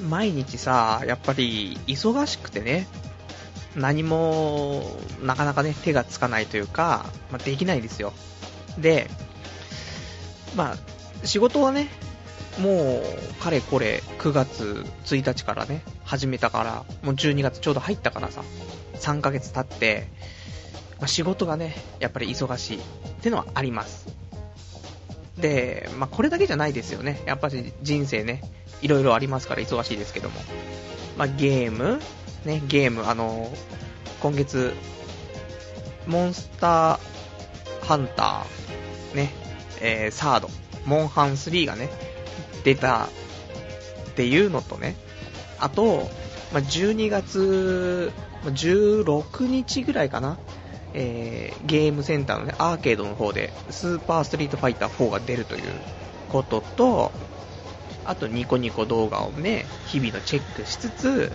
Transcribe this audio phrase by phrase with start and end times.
[0.00, 2.86] 毎日さ、やっぱり忙しくてね、
[3.76, 8.12] 何もなかなかね、手がつかないというか、まあ、できないですよ。
[8.78, 9.10] で、
[10.56, 11.88] まあ、仕事はね、
[12.58, 18.42] もう、かれこれ、9月1日からね、始めたから、もう12月ちょうど入ったからさ、
[18.94, 20.08] 3ヶ月経って、
[20.98, 22.80] まあ、仕事がね、やっぱり忙しいっ
[23.20, 24.08] てのはあります。
[25.40, 27.22] で、まあ、これだけじゃないですよね。
[27.26, 28.42] やっぱり人生ね、
[28.82, 30.40] いろいろありますから忙しいですけども。
[31.16, 32.00] まあ、ゲーム、
[32.44, 33.52] ね、ゲーム、あの、
[34.20, 34.74] 今月、
[36.06, 36.98] モンスター
[37.82, 39.30] ハンター、ね、
[39.80, 40.50] えー、サード、
[40.84, 41.88] モンハン3がね、
[42.64, 43.08] 出たっ
[44.14, 44.96] ていうのとね、
[45.58, 46.08] あと、
[46.52, 48.12] まあ、12月
[48.44, 50.38] 16日ぐらいかな、
[51.00, 55.62] えー、ゲームセンターのね、アーケードの方で、スーパーストリートファイター4が出るという
[56.28, 57.12] ことと、
[58.04, 61.32] あとニコニコ動画をね、日々のチェックしつつ、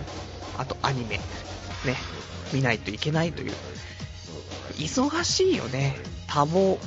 [0.58, 1.22] あとアニメ、ね、
[2.52, 3.52] 見ないといけないという。
[4.74, 6.72] 忙しいよね、多忙。
[6.72, 6.78] うん、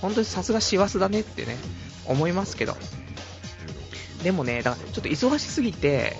[0.00, 1.58] 本当にさすが師走だねってね、
[2.06, 2.74] 思いますけど。
[4.22, 6.16] でもね、だからちょっと忙しすぎて、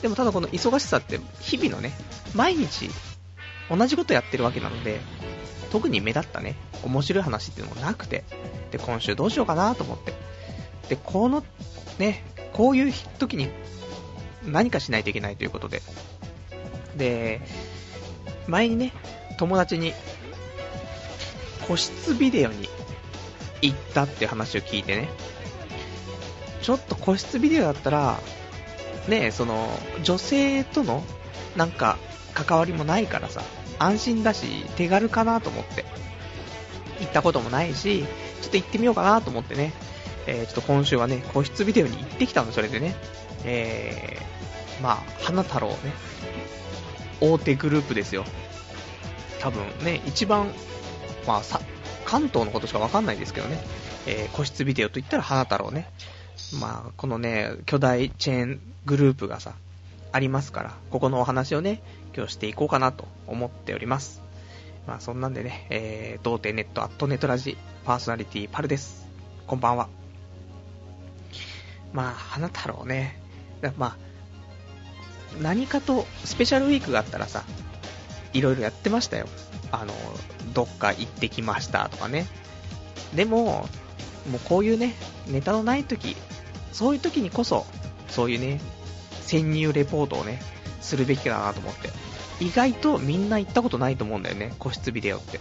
[0.00, 1.92] でもただこの忙しさって日々のね、
[2.34, 2.90] 毎日
[3.74, 5.00] 同じことやってるわけなので、
[5.70, 8.24] 特に目立ったね、面白い話っていうのもなくて、
[8.70, 10.12] で、今週どうしようかなと思って。
[10.88, 11.42] で、この、
[11.98, 13.48] ね、こういう時に
[14.44, 15.80] 何かしないといけないということで。
[16.96, 17.40] で、
[18.46, 18.92] 前にね、
[19.38, 19.94] 友達に
[21.66, 22.68] 個室ビデオに
[23.62, 25.08] 行ったって話を聞いてね、
[26.60, 28.20] ちょっと個室ビデオだったら、
[29.08, 29.68] ね、その、
[30.02, 31.02] 女性との、
[31.56, 31.96] なんか、
[32.34, 33.42] 関わりもないからさ、
[33.78, 35.84] 安心だし、手軽かなと思って。
[37.00, 38.04] 行ったこともないし、
[38.42, 39.72] ちょっと行ってみようかなと思ってね。
[40.26, 42.94] えー、ちょっと今週はね、個室ビデオに行ってきたの、それでね。
[43.44, 45.76] えー、まあ、花太郎ね。
[47.20, 48.24] 大手グループですよ。
[49.40, 50.52] 多分ね、一番、
[51.26, 51.60] まあさ、
[52.04, 53.58] 関東のことしかわかんないですけどね。
[54.06, 55.90] えー、個室ビデオと言ったら花太郎ね。
[56.60, 59.54] まあ、このね、巨大チェーングループがさ、
[60.12, 61.82] ありますから、ここのお話をね、
[62.14, 64.22] 今日していこうかなと思っております。
[64.86, 69.06] まあそんなんでね、えー、童貞ネットアットネットラジパーソナリティパルです。
[69.46, 69.88] こんばんは。
[71.92, 73.18] まあ、花太郎ね、
[73.76, 73.96] まあ、
[75.42, 77.44] 何かとスペシャルウィークがあったらさ、
[78.32, 79.26] いろいろやってましたよ。
[79.70, 79.92] あの、
[80.54, 82.26] どっか行ってきましたとかね。
[83.14, 83.68] でも、
[84.30, 84.94] もうこういうね、
[85.28, 86.16] ネタのない時、
[86.72, 87.66] そういう時にこそ、
[88.08, 88.60] そういうね、
[89.20, 90.40] 潜入レポートをね、
[90.82, 91.90] するべきだなと思って。
[92.40, 95.40] 意外とみんな行ったことないと思うんだよね、個室ビデオって。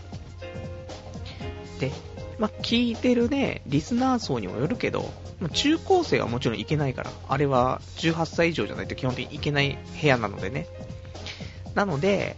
[1.79, 1.91] で、
[2.37, 5.11] まあ、聞いてるね、リスナー層にもよるけど、
[5.53, 10.67] 中高生はもちろん行けないから、あれは18歳以上じゃないと基本的に行けない部屋なのでね。
[11.73, 12.35] なので、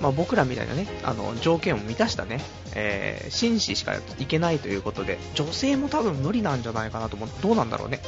[0.00, 2.40] まあ、僕らみたいなね、あの、条件を満たしたね、
[2.74, 8.00] えー、紳士しか行けないということで、女性も多分無理なんじゃないかなと思って、どうなんだろうね。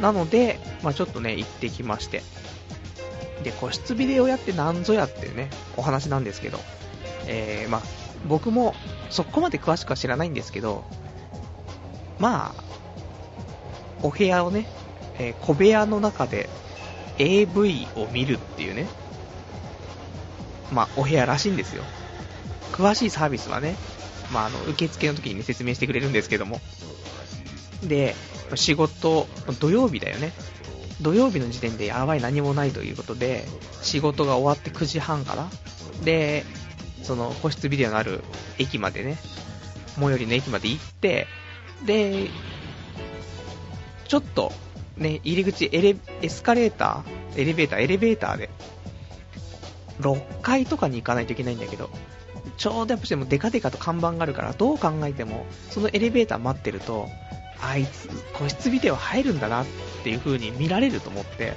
[0.00, 2.22] なので、まあ、ちょっとね、行ってきまして。
[3.42, 6.58] で、個室ビデオやってなんぞやっていうね、お話なんですけど、
[7.26, 7.82] えー、まあ、
[8.26, 8.74] 僕も
[9.10, 10.84] そこまで詳しくは知らないんですけど、
[12.18, 12.64] まあ、
[14.02, 14.66] お部屋をね、
[15.18, 16.48] えー、小部屋の中で
[17.18, 18.86] AV を見るっていうね、
[20.72, 21.84] まあ、お部屋らしいんですよ。
[22.72, 23.76] 詳しいサービスはね、
[24.32, 26.60] まあ、あの、受付の時に、ね、説明してくれるんですけども。
[27.82, 28.14] で、
[28.54, 29.26] 仕事、
[29.60, 30.32] 土曜日だよね。
[31.00, 33.46] 土曜日の時点でやばい何もないということで、
[33.82, 35.48] 仕事が終わって9時半から、
[36.04, 36.44] で、
[37.02, 38.22] その個室ビデオのある
[38.58, 39.18] 駅までね、
[39.98, 41.26] 最寄りの駅まで行って、
[41.86, 42.28] で、
[44.06, 44.52] ちょっと、
[44.96, 48.50] ね、入り口エレ、エスカレーター、エレベーター、エレベーターで、
[50.00, 51.90] 6階とかに行かないといけないんだけど、
[52.56, 57.08] ちょうどやっぱりもデカデカと看板があるから、どう考えても、そのエレベーター待ってると、
[57.60, 59.66] あいつ、個室ビデオ入るんだなっ
[60.04, 61.54] ていう風に見られると思って、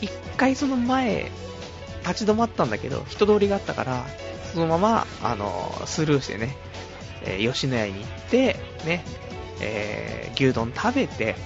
[0.00, 1.30] 一回その前、
[2.06, 4.06] 立ち止まったんだけど、人通りがあったから、
[4.52, 6.56] そのまま、あの、スルーしてね、
[7.22, 9.04] えー、吉野家に行って、ね、
[9.60, 11.36] えー、牛丼食べて、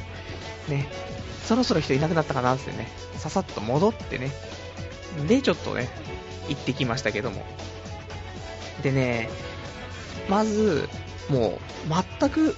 [0.68, 0.88] ね、
[1.44, 4.30] そろそろ人いなくなったかなってね、ささっと戻ってね、
[5.28, 5.88] で、ちょっとね、
[6.48, 7.44] 行ってきましたけども。
[8.82, 9.28] でね、
[10.28, 10.88] まず、
[11.28, 11.58] も
[11.88, 12.56] う、全く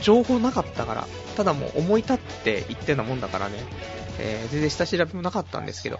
[0.00, 1.06] 情報なかったから、
[1.36, 3.56] ただもう思い立って行ったようなもんだからね、
[4.18, 5.98] えー、全然下調べもなかったんですけど、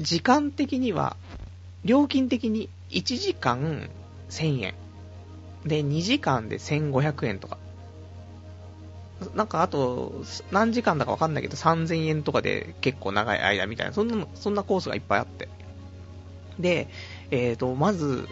[0.00, 1.16] 時間的には、
[1.84, 3.90] 料金的に1時間
[4.30, 4.74] 1000円。
[5.64, 7.58] で、2時間で1500円とか。
[9.34, 15.48] なんかあと、何時間だかわかんないけど、3000円とかで結構長い間みたいな、そんな、そんなコースがいっぱいあって。
[16.58, 16.88] で、
[17.30, 18.28] えっ、ー、と、まず、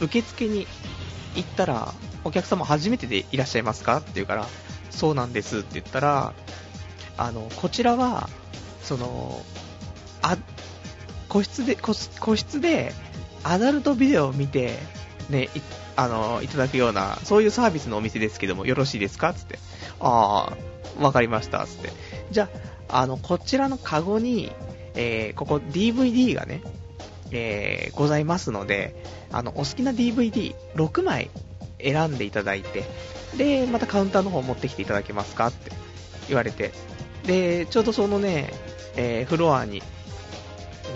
[0.00, 0.66] 受付に
[1.34, 1.94] 行ったら、
[2.26, 3.98] お客様初めてでいらっしゃいますか？
[3.98, 4.46] って言うから、
[4.90, 6.34] そうなんですって言ったら、
[7.16, 8.28] あの、こちらは、
[8.82, 9.42] その、
[10.22, 10.36] あ、
[11.28, 11.94] 個室で、個
[12.36, 12.92] 室で、
[13.44, 14.76] アダルトビデオを見て、
[15.30, 15.48] ね、
[15.94, 19.32] あの、いただくような、そういうサービスのお店ですけども、よろしいですか？
[19.32, 19.58] つって。
[20.00, 20.52] あ
[20.98, 21.92] あ、わかりました、つって。
[22.32, 22.48] じゃ
[22.88, 24.52] あ、あの、こちらのカゴに、
[24.94, 26.62] えー、ここ DVD がね、
[27.30, 28.96] えー、ございますので、
[29.30, 31.30] あの、お好きな DVD6 枚
[31.86, 32.84] 選んでいただいて、
[33.36, 35.70] で、またカウンターの方持ってきていただけますかって
[36.28, 36.72] 言われて、
[37.24, 38.52] で、ちょうどそのね、
[38.96, 39.82] えー、フロアに、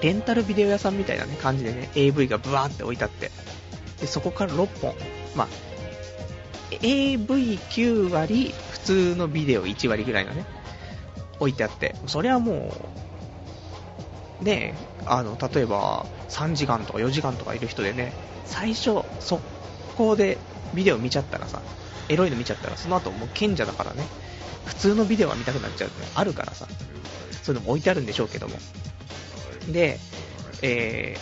[0.02, 3.30] レンタルビデオ屋さんみたいなね、感じでね、AV がブワーって置いてあって、
[4.00, 4.94] で、そこから6本、
[5.36, 5.48] まあ、
[6.70, 10.44] AV9 割、普通のビデオ1割ぐらいのね、
[11.38, 12.74] 置いてあって、それはも
[14.40, 14.74] う、ね
[15.06, 18.12] あの、例えば3時間とか4時間とかいる人でね、
[18.46, 19.42] 最初、速
[19.96, 20.38] 攻で
[20.74, 21.60] ビデオ見ちゃったらさ、
[22.08, 24.04] エロいの見ちゃったら、その後もう賢者だからね、
[24.66, 26.66] 普通のビデオは見たくなっちゃうってあるからさ、
[27.42, 28.56] そういうのも置いてあるんでしょうけども。
[29.68, 29.98] で、
[30.62, 31.16] え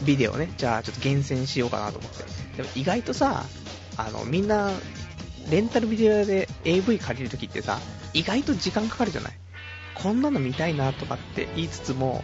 [0.00, 2.24] ー、ビデオね、じゃあちょっと厳選しようかなと思って。
[2.56, 3.44] でも意外とさ、
[3.96, 4.70] あの、みんな、
[5.50, 7.78] レンタルビデオで AV 借りるときってさ、
[8.12, 9.32] 意外と時間かかるじゃない？
[9.94, 12.22] こんなの見たいなとかって言いつつも、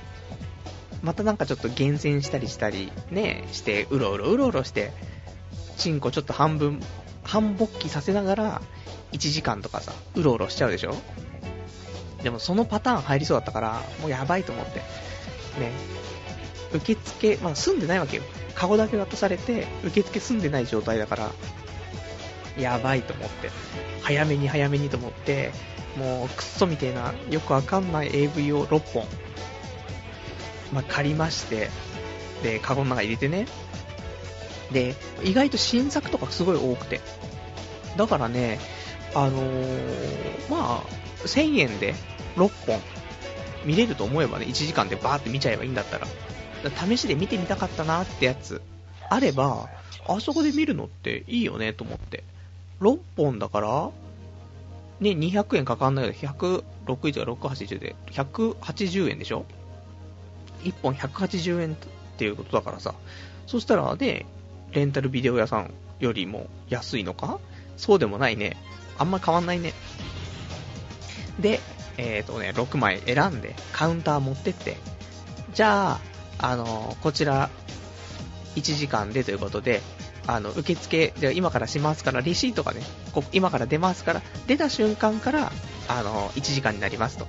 [1.03, 4.93] またなんかちょっと厳選したりしたり、ね、して、うろうろうろうろして、
[5.77, 6.81] チンコちょっと半分、
[7.23, 8.63] 半勃起させながら、
[9.13, 10.95] 1時間とかさ、うろうろしちゃうでしょ？
[12.23, 14.79] でもそのパターン入りそうだったから、もうやばいと思って。
[15.61, 15.73] ね。
[16.73, 18.23] 受付、まあ住んでないわけよ。
[18.55, 21.31] カゴだけ渡されて、受付住んでない状態だから、
[22.59, 23.51] やばいと思って。
[24.03, 25.53] 早めに早めにと思って、
[25.97, 29.07] もうクッソみたいな、よくわかんない AV を6本、
[30.73, 31.71] まあ、借りまして、
[32.43, 33.47] で、カゴの中入れてね。
[34.75, 37.01] で、意外と新作とかすごい多くて。
[37.97, 38.59] だからね、
[39.15, 40.83] あのー、まあ、
[41.25, 41.95] 1000円で
[42.37, 42.81] 6本
[43.65, 46.07] 見れると思えばね、1時間でバーって見ちゃえばいいんだったら、
[46.87, 48.61] 試しで見てみたかったなってやつ、
[49.09, 49.69] あれば、
[50.07, 52.25] あそこで見るのっていいよねと思って。
[52.81, 53.91] 6本だから、
[55.01, 59.47] ね、200円かかんないで、106とか680で、180円でしょ
[60.65, 61.77] ?1 本180円っ
[62.17, 62.95] ていうことだからさ、
[63.47, 64.27] そしたらね、
[64.75, 67.39] レンタルビデオ屋さんよりも安いのか？
[67.77, 68.57] そうでもないね。
[68.99, 69.73] あんま変わんないね。
[71.41, 71.61] で、
[71.97, 74.77] えっ、ー、とね、6枚選んで、カウンター持ってって、
[75.55, 76.01] じゃあ、
[76.39, 77.51] あのー、こちら、
[78.57, 79.81] 1時間でということで、
[80.27, 82.83] あの、受付、で今からしますから、レシートがね、
[83.13, 85.53] こ今から出ますから、出た瞬間から、
[85.89, 87.27] あの、1時間になりますと。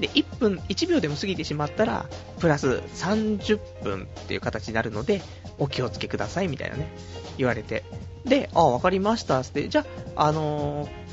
[0.00, 2.06] で、1分、1秒でも過ぎてしまったら、
[2.38, 5.22] プラス30分っていう形になるので、
[5.58, 6.88] お気をつけください、みたいなね、
[7.38, 7.84] 言われて。
[8.24, 11.06] で、あ、わかりました、って、じゃあ、あのー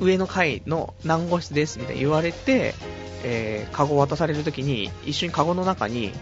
[0.00, 2.74] 上の階の何号室ですみたいに言われて、
[3.22, 6.12] えー、カゴ渡されるときに、一緒にカゴの中に、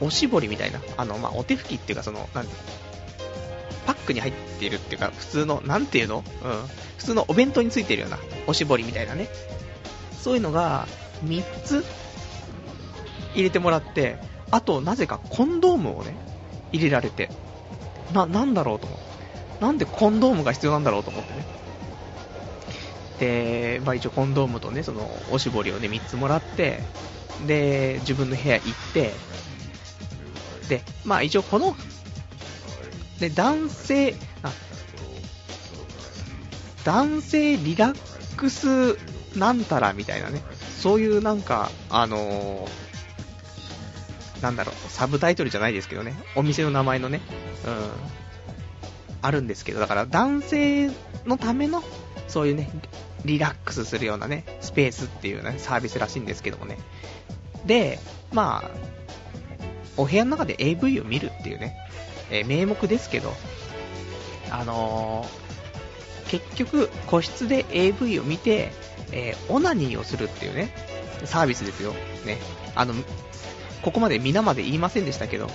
[0.00, 2.46] おしぼりみたいな、あの、まあ、お手拭きっていうか、その、なん
[3.86, 6.24] パックに入っているっていうか、普通の、なんていうの？
[6.42, 6.52] うん。
[6.98, 9.28] 普通のお弁当についてるような、おしぼりみたいなね。
[10.24, 10.88] そういうのが、
[11.26, 11.84] 3つ、
[13.34, 14.16] 入れてもらって、
[14.50, 16.16] あと、なぜかコンドームをね、
[16.72, 17.28] 入れられて、
[18.14, 19.04] な、なんだろうと思って。
[19.60, 21.44] なんでコンドームが必要なんだろうと思ってね。
[23.20, 26.80] で、まあ、一応コンドームとね、その、おしぼりをね、3つもらって、
[27.46, 29.12] で、自分の部屋行って、
[30.70, 31.76] で、まあ一応この、
[33.20, 34.50] で、男性、あ、
[36.84, 38.96] 男性リラックス
[39.36, 40.42] なんたらみたいなね、
[40.78, 47.20] そういうなんか、あのー、なんだろう、サブタイトルじゃないですけどね、お店の名前のね、
[47.66, 47.90] うん、
[49.22, 50.90] あるんですけど、だから男性
[51.26, 51.82] のための
[52.28, 52.70] そういうね、
[53.24, 56.78] リラックスするようなね、スペースっていうね、サービスらしいんですけどもね。
[57.64, 57.98] で、
[58.32, 58.70] まあ、
[59.96, 61.76] お部屋の中で AV を見るっていうね、
[62.30, 63.32] えー、名目ですけど、
[64.50, 65.43] あのー、
[66.40, 68.72] 結局、個室で AV を見て、
[69.12, 70.74] えー、オナニーをするっていうね、
[71.24, 71.92] サービスですよ。
[72.24, 72.38] ね。
[72.74, 72.94] あの、
[73.82, 75.48] ここまで皆まで言いませんでしたけど、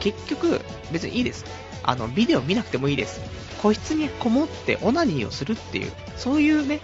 [0.00, 1.44] 結局、別にいいです。
[1.82, 3.20] あの、ビデオ見なくてもいいです。
[3.62, 6.80] 個室にこもってオナニーをするっていう、そういうね、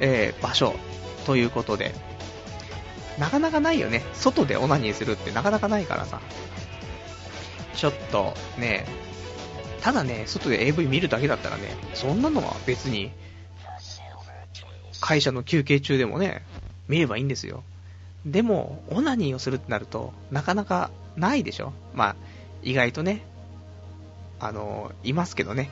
[0.00, 0.74] えー、場所
[1.26, 1.94] ということで、
[3.18, 4.02] なかなかないよね。
[4.14, 6.20] 外でオナニーするってなかなかないからさ。
[7.74, 8.86] ちょっとね、
[9.80, 13.10] ただね、外で AV 見るだけだったらね、そんなのは別に、
[15.00, 16.42] 会社の休憩中でもね、
[16.88, 17.62] 見ればいいんですよ。
[18.26, 22.16] でも、オナニーをするってなると、なかなかないでしょまあ、
[22.62, 23.22] 意外とね、
[24.38, 25.70] あの、いますけどね。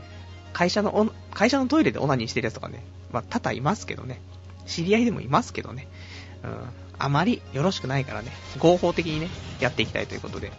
[0.52, 4.20] 会社の、会社のトイレでオナニーしてるやつとかね、まあ、多々いますけどね。
[4.66, 5.88] 知り合いでもいますけどね。
[6.42, 6.50] うん。
[6.98, 8.32] あまりよろしくないからね。
[8.58, 9.28] 合法的にね、
[9.60, 10.52] やっていきたいということで。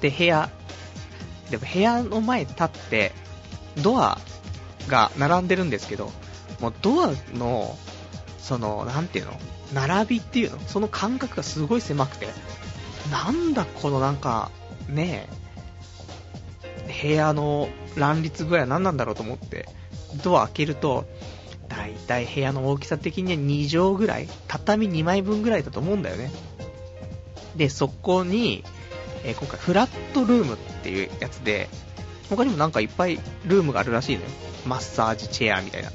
[0.00, 0.50] で、部屋。
[1.50, 3.12] でも部屋の前立って、
[3.82, 4.18] ドア
[4.88, 6.12] が並んでるんですけど、
[6.60, 7.76] もうドアの、
[8.38, 9.32] その、なんていうの？
[9.72, 10.58] 並びっていうの？
[10.60, 12.28] その感覚がすごい狭くて、
[13.10, 14.50] なんだこのなんか、
[14.88, 15.28] ね
[16.88, 19.68] え、部屋の乱立具合は何なんだろうと思って、
[20.22, 21.06] ドア開けると、
[21.68, 26.32] だいたい部屋の大きさ的には2畳ぐらい、畳2枚分ぐらいだと思うんだよね。
[27.54, 28.64] で、そこに、
[29.24, 31.68] えー、今回フラットルームっていうやつで、
[32.28, 34.28] 他にもなんかいっぱいルームがあるらしいのよ。
[34.66, 35.90] マッサージチェアみたいな。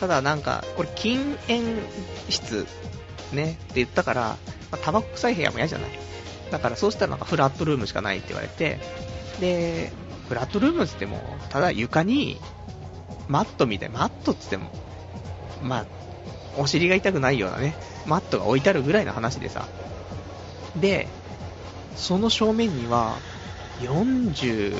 [0.00, 1.78] ただなんか、これ禁煙
[2.28, 2.66] 室
[3.32, 4.20] ねって言ったから、
[4.70, 5.90] まあ、タバコ臭い部屋も嫌じゃない。
[6.50, 8.78] だからそうしたらなんかフラットルームしかないって言われて、
[9.40, 9.92] で、
[10.28, 12.40] フラットルームって言っても、ただ床に
[13.28, 14.70] マットみたい、マットって言っても、
[15.62, 15.86] まあ、
[16.56, 17.74] お尻が痛くないようなね、
[18.06, 19.66] マットが置いてあるぐらいの話でさ。
[20.76, 21.08] で、
[21.96, 23.16] その正面には、
[23.80, 24.74] 40、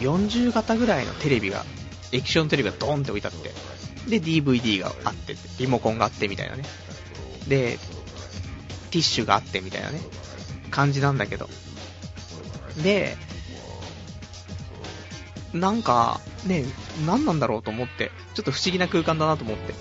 [0.00, 1.64] 40型ぐらいのテレビが、
[2.12, 3.52] 液晶のテレビがドーンって置いてあって、
[4.08, 6.64] で、DVD があって、リモコンがあってみたいなね。
[7.48, 7.78] で、
[8.90, 10.00] ティッシュがあってみたいなね、
[10.70, 11.48] 感じなんだけど。
[12.82, 13.16] で、
[15.52, 16.64] なんか、ね、
[17.04, 19.74] 何なんだろうと思って、ちょっと不思議な空間だなと思って。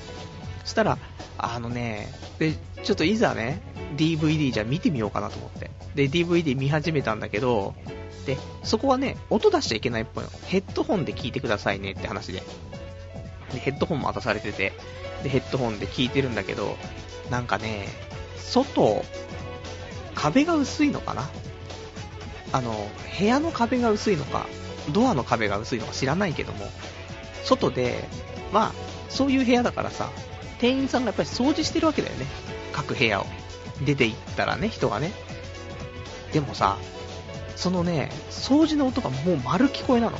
[0.63, 0.97] そしたら、
[1.37, 2.07] あのね、
[2.39, 3.61] で、ちょっといざね、
[3.97, 5.69] DVD じゃ見てみようかなと思って。
[5.95, 7.75] で、DVD 見始めたんだけど、
[8.25, 10.29] で、そこはね、音出しちゃいけないっぽいの。
[10.45, 12.43] ヘッドホンで聞いてくださいねって話で。
[13.53, 14.73] で、ヘッドホンも渡されてて、
[15.23, 16.77] で、ヘッドホンで聞いてるんだけど、
[17.29, 17.87] なんかね、
[18.37, 19.03] 外、
[20.15, 21.29] 壁が薄いのかな？
[22.51, 22.89] あの、
[23.19, 24.47] 部屋の壁が薄いのか、
[24.91, 26.67] ドアの壁が薄いのか知らないけども、
[27.43, 28.07] 外で、
[28.53, 28.71] まあ、
[29.09, 30.09] そういう部屋だからさ、
[30.59, 32.25] 店員さんがやっぱり掃除してるわけだよね。
[32.73, 33.25] 各部屋を。
[33.83, 35.11] 出て行ったらね、人がね。
[36.31, 36.77] でもさ、
[37.55, 40.17] そのね、掃除の音がもう丸聞こえなの。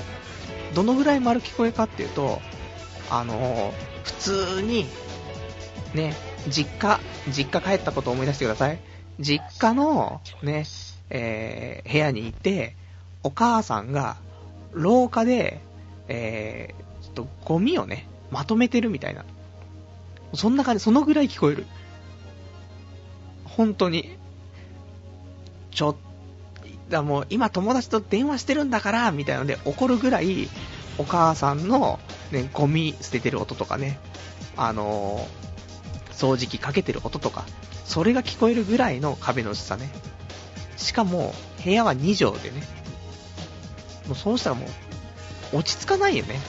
[0.73, 2.41] どのぐらい丸聞こえかっていうと、
[3.09, 3.73] あのー、
[4.03, 4.85] 普通に、
[5.93, 6.15] ね、
[6.49, 6.99] 実家、
[7.29, 8.79] 実家帰ったことを思い出してください。
[9.19, 10.65] 実家の、ね、
[11.09, 12.75] えー、部屋にいて、
[13.23, 14.17] お母さんが、
[14.73, 15.61] 廊下で、
[16.07, 19.23] えー、ちょっとゴミをね、まとめてるみたいな。
[20.33, 21.65] そんな感じ、そのぐらい聞こえる。
[23.45, 24.17] 本当に。
[25.71, 25.95] ちょっ
[26.89, 30.47] だもう今友達と電話してるんだから、みたいなので怒るぐらい、
[30.97, 31.99] お母さんの、
[32.31, 33.99] ね、ゴミ捨ててる音とかね、
[34.55, 37.45] あのー、掃除機かけてる音とか、
[37.83, 39.89] それが聞こえるぐらいの壁の薄さね。
[40.77, 42.65] しかも、部屋は2畳でね。
[44.07, 44.67] もうそうしたらも
[45.53, 46.39] う、落ち着かないよね。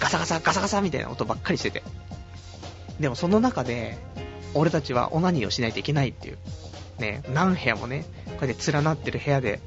[0.00, 1.82] ガサガサガサガサみたいな音ばっかりしてて。
[3.00, 3.96] でもその中で、
[4.54, 6.38] 俺たちはオナニーをしないといけないっていう。
[6.98, 9.60] ね、何部屋もね、こうやって連なってる部屋で、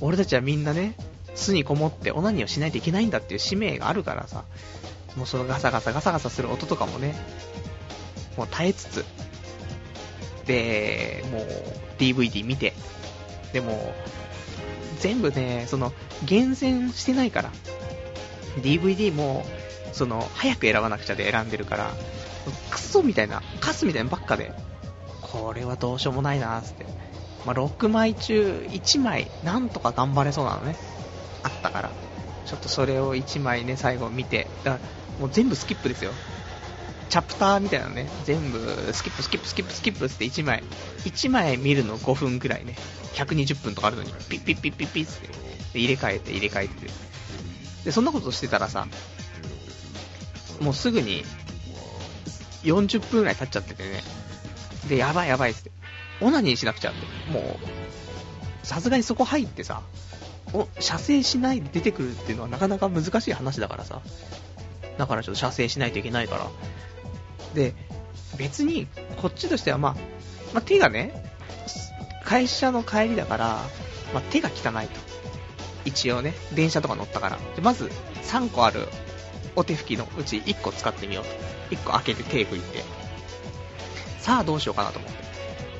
[0.00, 0.94] 俺たちはみんなね、
[1.34, 4.44] 巣にこもってオナニーをしないといけないんだっていう使命があるからさ、
[5.16, 7.14] もうそのガサガサガサガサする音とかもね、
[8.36, 9.04] もう耐えつつ、
[10.46, 11.46] で、もう
[11.98, 12.74] DVD 見て、
[13.52, 13.94] でも、
[15.00, 15.92] 全部ね、その、
[16.24, 17.50] 厳選してないから、
[18.62, 19.44] DVD も、
[19.92, 21.90] その、早く選ばなくちゃで選んでるから、
[22.70, 24.52] クソみたいな、カスみたいなばっかで、
[25.20, 26.86] これはどうしようもないなーって。
[27.44, 30.76] まあ、6枚中1枚、なんとか頑張れそうなのね。
[31.42, 31.90] あったから。
[32.46, 34.46] ちょっとそれを1枚ね、最後見て。
[34.64, 36.12] だから、もう全部スキップですよ。
[37.10, 38.58] チャプターみたいなのね、全部
[38.92, 40.62] スキップスキップスキップスキップって1枚。
[41.04, 42.76] 1枚見るの5分くらいね。
[43.14, 45.28] 120分とかあるのに、ピッピッピッピッピッって。
[45.74, 46.90] で、入れ替えて入れ替えて。
[47.84, 48.86] で、そんなことしてたらさ、
[50.60, 51.24] もうすぐに
[52.64, 54.02] 40分くらい経っちゃっててね。
[54.88, 55.70] で、やばいやばいって。
[56.20, 57.32] オナニーしなくちゃって。
[57.32, 59.82] もう、さすがにそこ入ってさ、
[60.52, 64.00] お、射精しないで出てくるっていうのはなかなか難しい話だからさ。
[64.98, 66.48] だからちょっと射精しないといけないから。
[67.54, 67.74] で、
[68.38, 68.86] 別に、
[69.20, 69.96] こっちとしてはまあ、
[70.52, 71.32] まあ、手がね、
[72.24, 73.46] 会社の帰りだから、
[74.12, 75.00] まあ、手が汚いと。
[75.84, 77.38] 一応ね、電車とか乗ったから。
[77.56, 77.90] で、まず、
[78.22, 78.88] 3個ある
[79.56, 81.76] お手拭きのうち1個使ってみようと。
[81.76, 82.82] 1個開けて手拭いて。
[84.18, 85.24] さあどうしようかなと思って。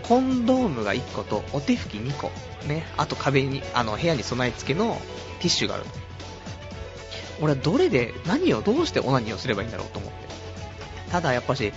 [0.02, 2.30] コンドームが1個とお手拭き2個。
[2.66, 2.86] ね。
[2.96, 5.00] あと壁に、あの、部屋に備え付けの
[5.40, 5.84] ティッシュがある
[7.40, 10.16] 俺はどれで、何をどうしてオナニーをすればいいんだろうと思って。
[11.10, 11.72] ただやっぱし、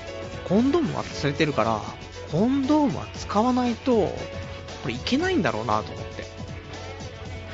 [0.47, 1.81] コンドームは忘れてるから、
[2.31, 6.25] コンドームは使わないと、これいけないんだろうなと思って。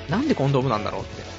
[0.09, 1.32] なんでコンドームなんだろうって。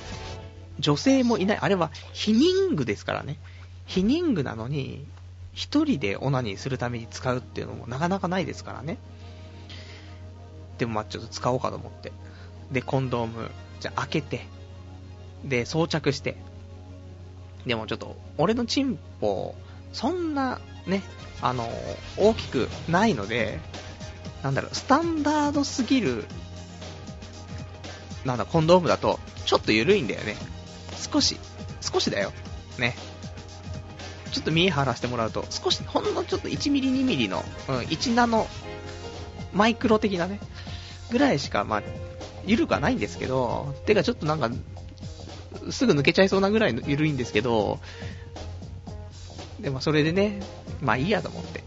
[0.78, 1.58] 女性もいない。
[1.60, 3.38] あれは、避妊具ですからね。
[3.86, 5.06] 避妊具なのに、
[5.52, 8.98] 一人でオナニーするために使うっていうのもなかなかないですからね。
[10.78, 12.12] でもまあちょっと使おうかと思って。
[12.72, 13.50] で、コンドーム、
[13.80, 14.46] じゃあ開けて、
[15.44, 16.36] で、装着して。
[17.66, 19.54] でもちょっと、俺のチンポ、
[19.92, 21.02] そんな、ね、
[21.40, 21.68] あの、
[22.16, 23.60] 大きくないので、
[24.42, 26.24] なんだろう、スタンダードすぎる、
[28.24, 30.36] なんだ、コンドームだと、ちょっと緩いんだよね。
[31.12, 31.38] 少し、
[31.80, 32.32] 少しだよ。
[32.78, 32.94] ね。
[34.32, 38.48] ちょっと見え張らせてもらうと、少し、ほんのちょっと1ミリ2ミリの、うん、1ナノ、
[39.52, 40.40] マイクロ的なね、
[41.10, 41.82] ぐらいしか、まあ、
[42.44, 44.50] 緩くはないんですけど、てかちょっとなんか、
[45.70, 47.78] すぐ抜けちゃいそうなぐらい緩いんですけど、
[49.60, 50.40] でもそれでね、
[50.82, 51.64] まあいいやと思って。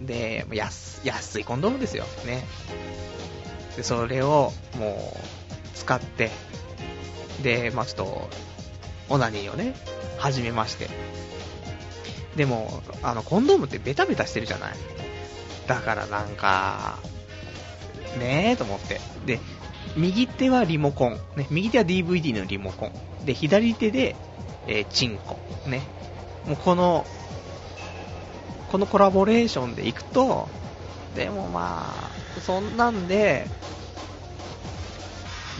[0.00, 2.04] で、安安いコンドームですよ。
[2.26, 2.44] ね。
[3.76, 6.30] で、それをもう使って、
[7.42, 8.30] で、まあちょっと、
[9.10, 9.74] オナニーをね、
[10.18, 10.88] 始めまして。
[12.36, 14.72] でも、あの、コンドームってベタベタしてるじゃない？
[15.66, 16.98] だからなんか、
[18.18, 19.00] ねえと思って。
[19.26, 19.40] で、
[19.96, 21.18] 右手はリモコン。
[21.36, 22.92] ね、右手は DVD のリモコン。
[23.26, 24.16] で、左手で、
[24.66, 25.38] えーチンコ。
[25.68, 25.82] ね。
[26.46, 27.06] もうこの、
[28.70, 30.48] このコラボレーションでいくと、
[31.16, 31.92] でもま
[32.36, 33.46] あ、そんなんで、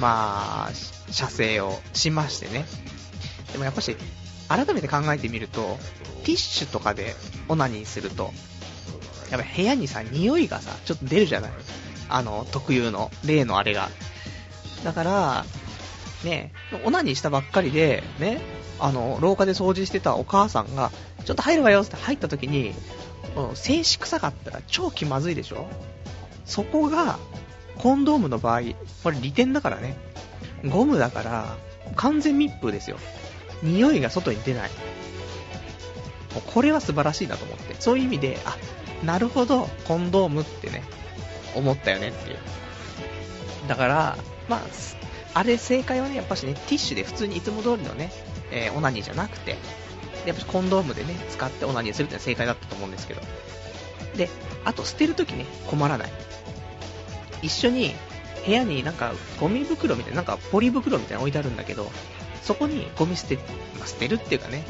[0.00, 0.70] まあ、
[1.10, 2.64] 射精をしましてね。
[3.52, 3.96] でもやっぱし、
[4.48, 5.78] 改めて考えてみると、
[6.24, 7.14] ティッシュとかで
[7.48, 8.32] オナニーすると、
[9.30, 11.52] やっぱ部屋にさ、匂いがさ、ちょっと出るじゃない
[12.08, 13.88] あの、特有の、例のあれが。
[14.84, 15.44] だから、
[16.24, 16.52] ね、
[16.84, 18.40] オナニーしたばっかりで、ね、
[18.78, 20.90] あの、廊下で掃除してたお母さんが、
[21.24, 22.74] ちょっと入るわよって入った時に、
[23.36, 25.68] うん静止臭かったら超気まずいでしょ
[26.44, 27.18] そこが、
[27.78, 28.62] コンドームの場合、
[29.04, 29.96] これ利点だからね。
[30.66, 31.56] ゴムだから、
[31.94, 32.98] 完全密封ですよ。
[33.62, 34.70] 匂いが外に出ない。
[36.54, 37.76] これは素晴らしいなと思って。
[37.78, 38.56] そういう意味で、あ、
[39.04, 40.82] なるほど、コンドームってね、
[41.54, 42.38] 思ったよねっていう。
[43.68, 44.16] だから、
[44.48, 44.60] まあ、
[45.34, 48.12] あれ正解はね、やっぱしね、ティッシュで普通にいつも通りのね、
[48.50, 49.56] えーオナニーじゃなくて、
[50.26, 53.22] やっぱしコンドームでね、使ってオナニーするってのは正解だったと思うんですけど。
[54.16, 54.28] で、
[54.64, 56.12] あと捨てるときね、困らない。
[57.42, 57.94] 一緒に
[58.44, 61.90] 部屋になんかゴミ袋みたいな、なんかポリ袋みたいなの置いてあるんだけど、
[62.42, 63.36] そこにゴミ捨て、
[63.78, 64.64] まあ、捨てるっていうかね、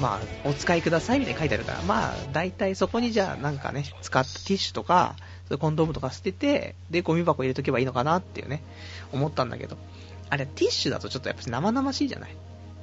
[0.00, 5.16] まあ、お使いくださいみたいに書いてあるから、まあ、大体そこにじゃあなんかね、使ったティッシュとか、
[5.58, 8.62] コンドームとか捨てて、で、ゴミ箱入れとけばいいのかなっていうね、
[9.12, 9.76] 思ったんだけど、
[10.30, 12.36] あれ、ティッシュだとちょっとやっぱ生々しいじゃない？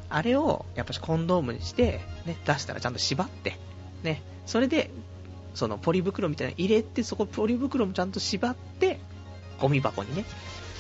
[0.10, 3.58] あれを、やっぱコンドームにして、ね、出したらちゃんと縛って、
[4.04, 4.90] ね、それで、
[5.54, 9.00] そのポリ袋みたいなの入れて、そこポリ袋もちゃんと縛って、
[9.62, 10.26] ゴミ箱にね、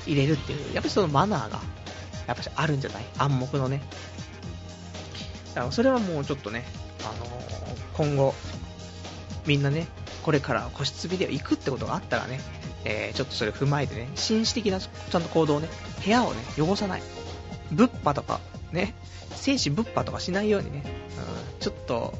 [0.05, 1.61] 入れるっていう、やっぱりそのマナーが、
[2.27, 3.05] やっぱしあるんじゃない？
[3.17, 3.81] 暗黙のね。
[5.53, 6.65] だからそれはもうちょっとね、
[7.01, 7.35] あのー
[7.95, 8.33] 今後、
[9.45, 9.87] みんなね、
[10.23, 12.41] これから個室ビデオ行くってことがあったらね、
[12.83, 15.69] えーちょっとそれ踏まえてね、紳士的なちゃんと行動をね、
[16.03, 17.01] 部屋をね、汚さない。
[17.71, 18.93] 物販とか、ね、
[19.31, 20.83] 精子物販とかしないようにね、
[21.55, 22.13] うん、ちょっと、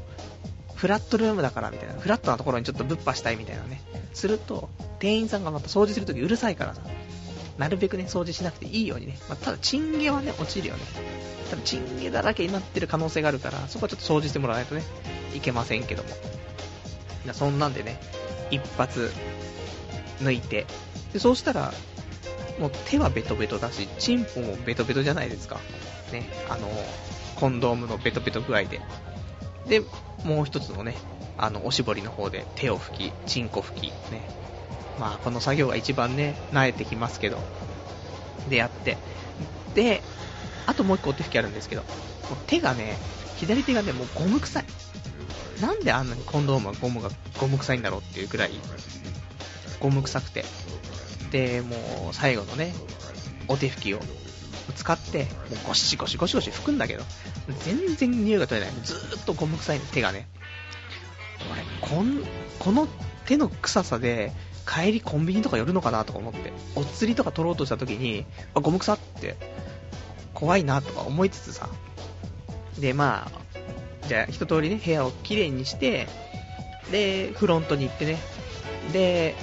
[0.76, 3.82] フラットルームだからみたいな、フラットなところにちょっと物販したいみたいなね、
[4.14, 6.82] すると、店員さんがまた掃除するときうるさいからさ、
[7.58, 10.82] なるべくね、掃除しなくていいようにね、まあ、ただ、チンゲはね、落ちるよね。
[11.50, 14.84] ただ、チンゲだらけになってる可能性があるから、そこはちょっと掃除してもらわないとね、
[15.34, 16.10] いけませんけども。
[17.34, 18.00] そんなんでね、
[18.52, 19.12] 一発
[20.20, 20.66] 抜いて、
[21.14, 21.74] でそうしたら、
[22.60, 25.60] もう手はベトベトだし、チンポもベトベトじゃないですか。
[26.12, 26.70] ね、あの、
[27.36, 28.82] コンドームのベトベト具合で。
[29.68, 29.82] で、
[30.24, 30.96] もう一つのね、
[31.38, 34.28] あの、おしぼりの方で手を拭き、チンコ拭き、ね。
[35.00, 37.40] まあ、この作業が一番ね、慣れてきますけど。
[38.50, 38.98] で、やって。
[39.74, 40.02] で、
[40.66, 41.92] あともう一個お手拭きあるんですけど、もう
[42.48, 42.98] 手がね、
[43.38, 44.66] 左手がね、もうゴム臭い。
[45.62, 48.52] なんであんなにコンドームはゴムが、ゴム臭いんだろうっていうくらい、
[49.80, 50.46] ゴム臭くて。
[51.32, 52.74] で、もう最後のね、
[53.48, 54.00] お手拭きを
[54.76, 57.04] 使って、もうゴシゴシゴシゴシ拭くんだけど、
[57.60, 58.76] 全然匂いが取れない。
[58.84, 60.28] ずーっとゴム臭いの手がね。
[61.82, 62.24] こん、
[62.60, 62.88] この
[63.26, 64.32] 手の臭さで、
[64.66, 69.36] 帰りコンビニとか寄るのかなとか思って、お釣りとか取ろうとした時に、あ、ゴム臭って、
[70.34, 71.70] 怖いなとか思いつつさ。
[72.80, 76.08] で、まあ、じゃあ一通りね、部屋をきれいにして、
[76.92, 78.18] で、フロントに行ってね、
[78.92, 79.36] で、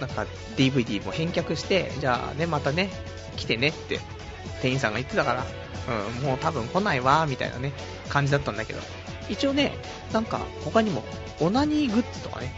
[0.00, 2.90] なんか DVD も返却して、じゃあね、またね、
[3.36, 4.00] 来てねって、
[4.62, 5.46] 店員さんが言ってたから、
[6.18, 7.72] うん、もう多分来ないわ、みたいなね、
[8.08, 8.80] 感じだったんだけど。
[9.28, 9.72] 一応ね、
[10.12, 11.04] なんか他にも、
[11.40, 12.52] オナニーグッズとかね、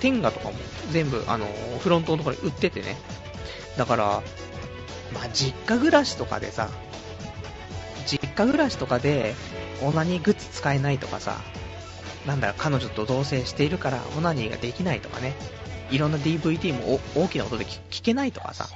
[0.00, 0.54] 天下とかも
[0.90, 1.46] 全部、あの、
[1.80, 2.96] フロントのところに売っててね。
[3.76, 4.04] だから、
[5.12, 6.70] まあ、実家暮らしとかでさ、
[8.06, 9.34] 実家暮らしとかで、
[9.82, 11.40] オナニーグッズ使えないとかさ、
[12.26, 15.34] なんだろ、彼女と同棲しているから、オナニーができないとかね、
[15.90, 18.68] いろんな DVD も大きな音で聞けないとかさ、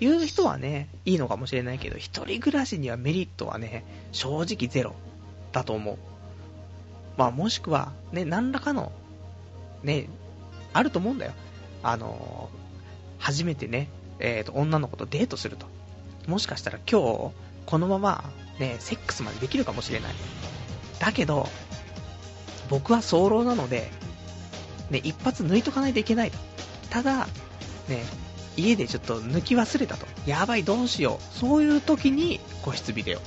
[0.00, 4.94] いう人はね、いいのかもしれないけど、一人暮らしにはメリットはね、正直ゼロ
[5.52, 5.98] だと思う。
[7.16, 8.90] まあもしくは、ね、何らかの、
[9.82, 10.08] ね、
[10.72, 11.32] あると思うんだよ。
[11.82, 12.48] あの、
[13.18, 15.66] 初めてね、えっ、ー、と、女の子とデートすると。
[16.26, 17.32] もしかしたら今日、
[17.66, 18.24] このまま、
[18.58, 20.14] ね、セックスまでできるかもしれない。
[20.98, 21.48] だけど、
[22.68, 23.90] 僕は早漏なので、
[24.90, 26.38] ね、一発抜いとかないといけないと。
[26.90, 27.26] ただ、
[27.88, 28.04] ね、
[28.56, 30.06] 家でちょっと抜き忘れたと。
[30.26, 31.38] やばい、どうしよう。
[31.38, 33.20] そういう時に個室ビデオ。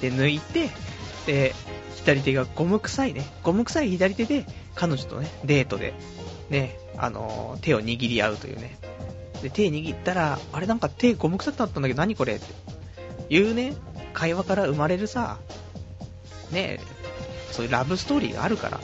[0.00, 0.70] で、抜いて、
[1.26, 1.54] で、
[2.04, 3.24] 左手がゴム臭いね。
[3.42, 5.94] ゴム臭い左手で、彼女とね、デートで、
[6.50, 8.78] ね、あのー、手を握り合うというね。
[9.42, 12.44] で、手握ったら、あれなんか手ゴム臭くなったんだけど何これって
[13.30, 13.74] いうね、
[14.12, 15.38] 会話から生まれるさ、
[16.50, 16.78] ね、
[17.50, 18.80] そういうラブストーリーがあるから、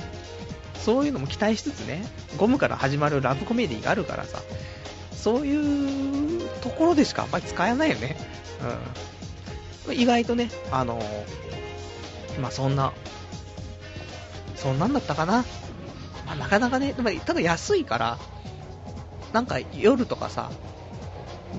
[0.75, 2.03] そういうのも期待しつつね、
[2.39, 4.41] ゴムから始まるラブコメディがあるからさ、
[5.13, 8.17] そういうところでしかあんまり使えないよね。
[9.87, 9.95] うん。
[9.95, 11.03] 意外とね、あの
[12.40, 12.92] まあ、そんな、
[14.57, 15.44] そんなんだったかな？
[16.26, 18.18] まあ、なかなかね、ただ安いから、
[19.33, 20.50] なんか夜とかさ、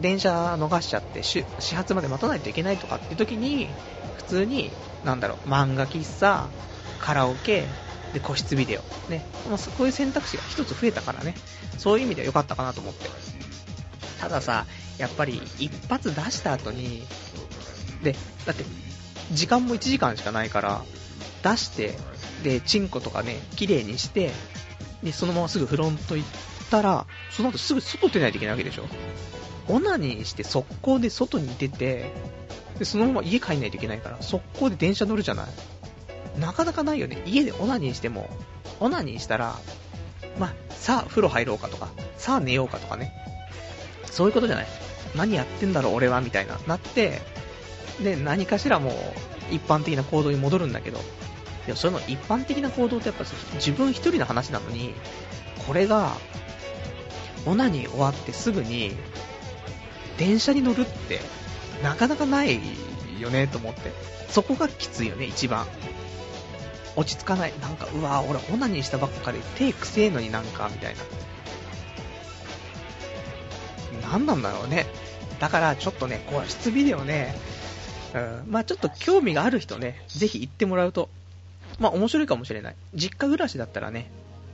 [0.02, 3.70] 電車逃しちゃって始発まで待たないといけないとかっていう時に、
[4.18, 4.72] 普通に、
[5.04, 6.48] なんだろう、漫画喫茶、
[7.00, 7.66] カラオケ、
[8.14, 8.82] で、個室ビデオ。
[9.10, 9.24] ね。
[9.50, 11.34] まあ、こういう選択肢が一つ増えたからね。
[11.78, 13.10] そういう意味では良かったかなと思って。
[14.20, 14.66] たださ、
[14.98, 17.04] やっぱり一発出した後に、
[18.04, 18.16] で、
[18.46, 18.66] だって、
[19.32, 20.84] 時間も1時間しかないから、
[21.44, 21.94] 出して、
[22.44, 24.32] で、チンコとかね、綺麗にして、
[25.04, 26.30] で、そのまますぐフロント行っ
[26.70, 28.86] たら、その後すぐ外出ないといけないわけでしょ。
[29.68, 32.12] オナニーして速攻で外に出て、
[32.78, 36.40] で、そのまま家帰んないといけないから、速攻で電車乗るじゃない。
[36.40, 37.22] なかなかないよね。
[37.26, 38.30] 家でオナニーしても、
[38.80, 39.56] オナニーしたら、
[40.40, 43.14] まあ、さあ風呂入ろうかとか、さあ寝ようかとかね。
[44.06, 44.68] そういうことじゃない。
[45.16, 47.22] 何やってんだろう俺はみたいな、なって、
[48.00, 48.94] で、何かしらもう
[49.54, 51.00] 一般的な行動に戻るんだけど、
[51.66, 53.26] でもその一般的な行動ってやっぱ
[53.56, 54.94] 自分一人の話なのに、
[55.68, 56.16] これが、
[57.46, 58.96] オナニー終わってすぐに、
[60.18, 61.20] 電車に乗るって、
[61.84, 62.60] なかなかない
[63.20, 63.92] よね、と思って。
[64.30, 65.66] そこがきついよね、一番。
[66.96, 67.54] 落ち着かない。
[67.62, 71.02] なんか、うわ俺オナニーしたばっかり手くせえのになんか、みたいな。
[74.10, 74.86] 何なんだろうね。
[75.40, 77.36] だから、ちょっとね、個室ビデオね、
[78.14, 81.10] うん、まあちょっと興味がある人ね、ぜひ行ってもらうと、
[81.80, 82.76] まあ面白いかもしれない。
[82.94, 84.12] 実家暮らしだったらね、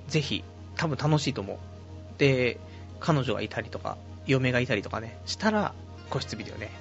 [0.08, 0.43] ぜひ、
[0.76, 1.58] 多分楽しいと思う。
[2.17, 2.60] で、
[3.00, 5.74] 彼女がいたりとか、嫁がいたりとかね、したら、
[6.10, 6.72] 個室ビデオね、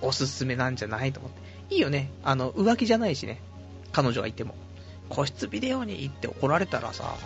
[0.00, 1.74] おすすめなんじゃないと思って。
[1.74, 2.10] いいよね。
[2.22, 3.40] あの、浮気じゃないしね。
[3.92, 4.54] 彼女がいても。
[5.08, 7.16] 個室ビデオに行って怒られたらさ、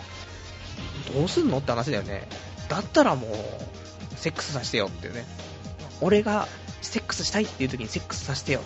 [1.13, 2.27] どうすんのって話だよね。
[2.69, 3.31] だったらもう、
[4.15, 5.25] セックスさせてよってね。
[6.01, 6.47] 俺が
[6.87, 8.61] セックスしたいっていう時にセックスさせてよ。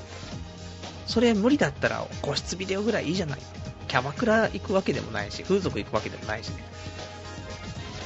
[1.07, 3.39] それ無理だったら個室ビデオぐらいいいじゃない。
[3.87, 6.63] キャバクラ行くわけでもないし、風俗行くわけでもないしね。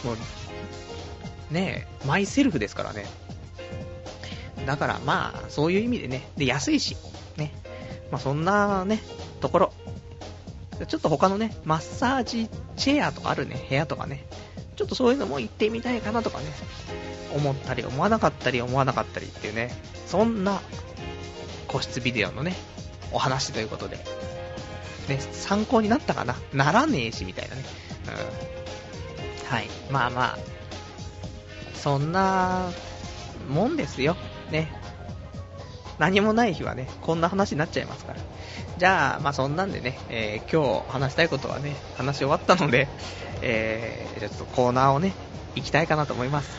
[0.04, 3.06] もう、ねえ、マイセルフですからね。
[4.65, 6.97] だからまあ、そういう意味でね、で、安いし、
[7.38, 7.54] ね。
[8.12, 9.01] まあそんなね、
[9.41, 9.73] ところ。
[10.88, 14.25] ちょっと他のね、マッサージチェアとかあるね、部屋とかね。
[14.75, 16.45] ちょっとそういうのも行ってみたいかなとかね。
[17.36, 19.71] 思ったり思わなかったり思わなかったりっていうね。
[20.08, 20.62] そんな
[21.67, 22.56] 個室ビデオのね、
[23.12, 23.98] お話ということで。
[25.08, 26.36] ね、参考になったかな？
[26.54, 27.63] ならねえし、みたいなね。
[28.08, 29.50] うん。
[29.50, 29.67] はい。
[29.91, 30.38] まあまあ、
[31.76, 32.71] そんな、
[33.48, 34.15] もんですよ。
[34.50, 34.71] ね。
[36.00, 38.19] 何もない日はね、こんな話になっちゃいますから。
[38.78, 42.88] じゃあ、まあそんなんでね、えー、今日話したいことはね、話し終わったので、
[43.41, 45.13] えー、ちょっとコーナーをね、
[45.56, 46.50] 行きたいかなと思います。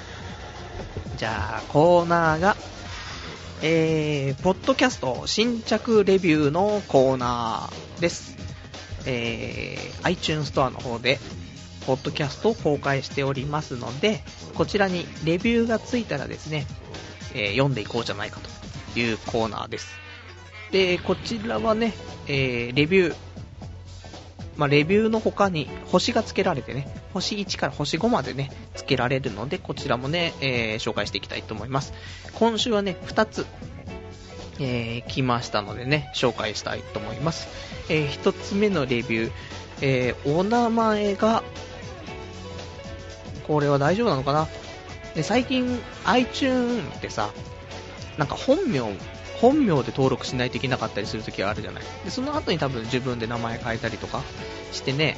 [1.17, 2.57] じゃあ、コーナーが、
[3.63, 8.37] えー、ポッドキャスト新着レビューのコーナーです。
[9.07, 11.19] えー、iTunes ストアの方で、
[11.87, 14.23] ポッドキャストを公開しておりますので、
[14.55, 16.67] こちらにレビューがついたらですね、
[17.33, 18.41] えー、読んでいこうじゃないか
[18.95, 19.89] というコーナーです。
[20.73, 21.95] で、こちらはね、
[22.27, 23.17] えー、レビュー、
[24.57, 31.95] まあ、レビューの他に星が付けられてね、星1から星5までね、付けられるので、こちらもね、えー、紹介していきたいと思います。
[32.35, 33.47] 今週はね、2つ、
[34.59, 37.49] えー、来ましたのでね、紹介したいと思います。
[37.89, 39.33] えー、一つ目のレビュー、
[39.81, 41.43] えー、お名前が、
[43.47, 44.49] これは大丈夫なのかな？
[45.15, 47.31] で、最近 iTunes ってさ、
[48.19, 48.81] なんか本名、
[49.41, 51.85] 本名で登録しないといけなかったりするときがあるじゃない。
[52.05, 54.23] で、その後に多分自分で名前変えたりとか
[54.73, 55.17] してね、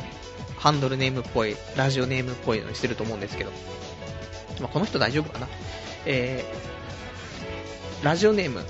[0.59, 3.51] ハンドルネームっぽい、ラジオネームっぽいのにしてると思うんですけど、
[4.61, 5.49] まあ、この人大丈夫かな？
[6.05, 8.65] えー、ラジオネーム、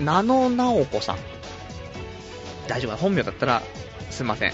[0.00, 1.18] ナノナオコさん。
[2.68, 2.96] 大丈夫か？
[2.96, 3.62] な本名だったら、
[4.10, 4.52] すいません。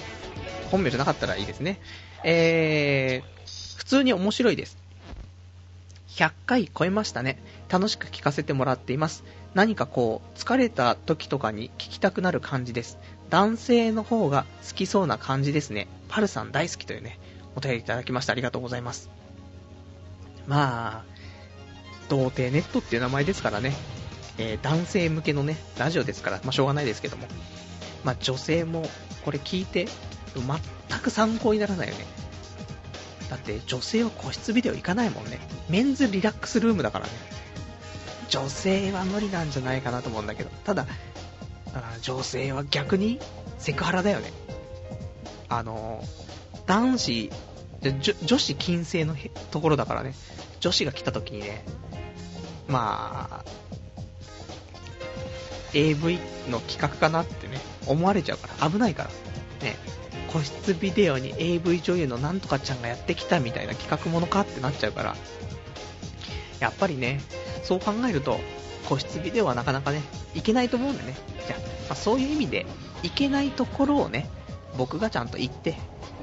[0.70, 1.80] 本名じゃなかったらいいですね。
[2.24, 4.78] えー、普通に面白いです。
[6.08, 7.38] 100回超えましたね。
[7.68, 9.22] 楽しく聞かせてもらっています。
[9.54, 12.98] 何かこう、疲れた時とかに聞きたくなる感じです。
[13.30, 15.88] 男性の方が好きそうな感じですね。
[16.08, 17.18] パルさん大好きというね、
[17.56, 19.10] お便りいただきましてありがとうございます。
[20.46, 21.04] まあ、
[22.08, 23.74] 童貞ネットっていう名前ですからね、
[24.38, 27.26] えー、男性向けのね、ラジオですから、まあしょうがないですけども。
[28.04, 28.88] まあ女性も
[29.24, 29.88] これ聞いて、
[30.34, 32.06] 全く参考にならないよね。
[33.28, 35.38] だって女性は個室ビデオ行かないもんね。
[35.68, 37.12] メンズリラックスルームだからね。
[38.28, 40.50] 女性は無理なんじゃないかなと思うんだけど。
[40.64, 40.86] ただ、
[42.02, 43.20] 女性は逆に
[43.58, 44.32] セクハラだよね。
[45.48, 46.04] あの、
[46.66, 47.30] 男子、
[48.24, 49.14] 女子禁制の
[49.50, 50.14] ところだからね。
[50.60, 51.64] 女子が来た時にね、
[52.68, 53.44] まあ、
[55.74, 56.18] AV
[56.50, 59.10] の企画かなってね、思われちゃうから、危ないから。
[59.62, 59.76] ね、
[60.32, 65.16] 個室ビデオに AV 女優のなんとかちゃんがやってきたみたいな企画ものかってなっちゃうから、
[66.60, 67.20] やっぱりね、
[67.62, 68.38] そう考えると、
[68.88, 70.02] 個室ビデオはなかなかね、
[70.34, 71.16] いけないと思うんでね。
[71.46, 72.66] じゃあ、まあ、そういう意味で、
[73.02, 74.28] いけないところをね、
[74.76, 75.76] 僕がちゃんと行って、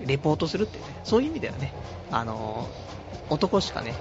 [0.06, 1.74] レポートするってね、そういう意味ではね、
[2.12, 3.96] あのー、男しかね、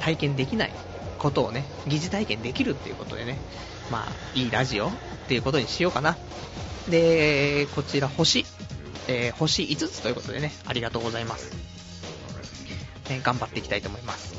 [0.00, 0.72] 体験できない
[1.18, 3.38] ことをね、疑似体験できるっていうことでね、
[3.90, 4.90] まあ、いいラジオっ
[5.28, 6.16] ていうことにしようかな。
[6.88, 8.44] で、こちら星、
[9.08, 11.52] えー、星5つということでね、ありがとうございます。
[13.08, 14.35] ね、頑張っていきたいと思います。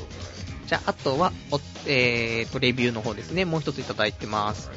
[0.68, 4.70] じゃあ、あとは、おえーと、レビューの方ですね、もう一ついただいてます。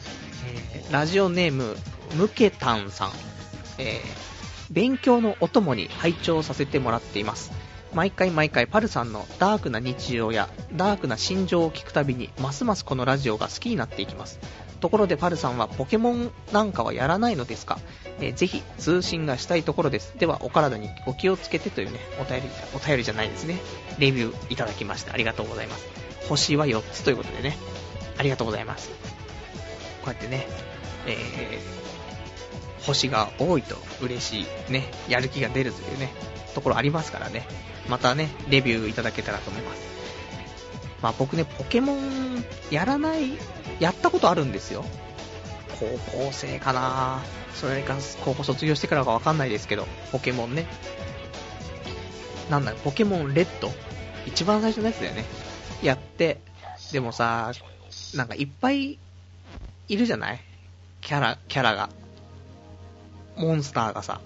[0.73, 1.75] えー、ラジオネーム、
[2.15, 3.12] ムケタンさん。
[3.77, 7.51] えー、勉強のお供に拝聴させてもらっています。
[7.93, 14.39] 毎回毎回パルさんのダークな日常やダークな心情を聞くたびにますますこのラジオが好きになっていきます。
[14.82, 17.80] ところでパルさんはポケモンなんかはやらないのですか、
[18.20, 20.17] えー、ぜひ通信がしたいところです。
[20.17, 23.60] ではお体にお気をつけてというね、お便り、お便りじゃないですね。
[24.00, 25.13] レビューいただきました。
[25.13, 25.86] ありがとうございます。
[26.28, 27.56] 星は4つということでね、
[28.17, 28.89] ありがとうございます。
[28.89, 28.96] こ
[30.08, 30.48] うやってね、
[31.06, 36.12] えー、星が多いと嬉しい、ね、やる気が出るというね、
[36.56, 37.46] ところありますからね、
[37.88, 39.90] またね、レビューいただけたらと思います。
[41.01, 43.31] まあ僕ね、ポケモンやらない、
[43.79, 44.85] やったことあるんですよ。
[45.79, 45.85] 高
[46.25, 47.21] 校生かな
[47.55, 50.67] それか高校卒業してからかわかんないですけど、ポケモンね。
[52.49, 53.71] なんだ、ポケモンレッド
[54.27, 55.25] 一番最初のやつだよね。
[55.81, 56.39] やって、
[56.91, 57.51] でもさ、
[58.13, 58.99] なんかいっぱい
[59.87, 60.39] いるじゃない？
[61.01, 61.89] キャラ、キャラが。
[63.35, 64.21] モンスターがさ。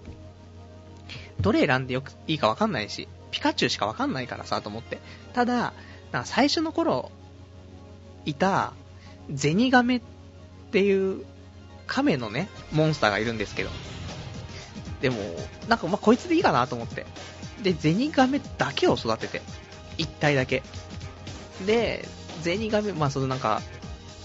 [1.39, 3.07] どれ選んでよくいいかわかんないし。
[3.31, 4.99] ピカチュウしかわかんないからさ、と思って。
[5.33, 5.73] ただ、
[6.15, 7.11] なん最初の頃、
[8.23, 8.71] いた、
[9.29, 10.01] ゼニガメっ
[10.71, 11.25] ていう
[11.87, 13.69] 亀のね、モンスターがいるんですけど。
[15.01, 15.17] でも、
[15.67, 17.05] なんかまあこいつでいいかなと思って。
[17.61, 19.41] で、ゼニガメだけを育てて。
[19.97, 20.63] 一体だけ。
[21.65, 22.07] で、
[22.41, 23.61] ゼニガメ、まあそのなんか、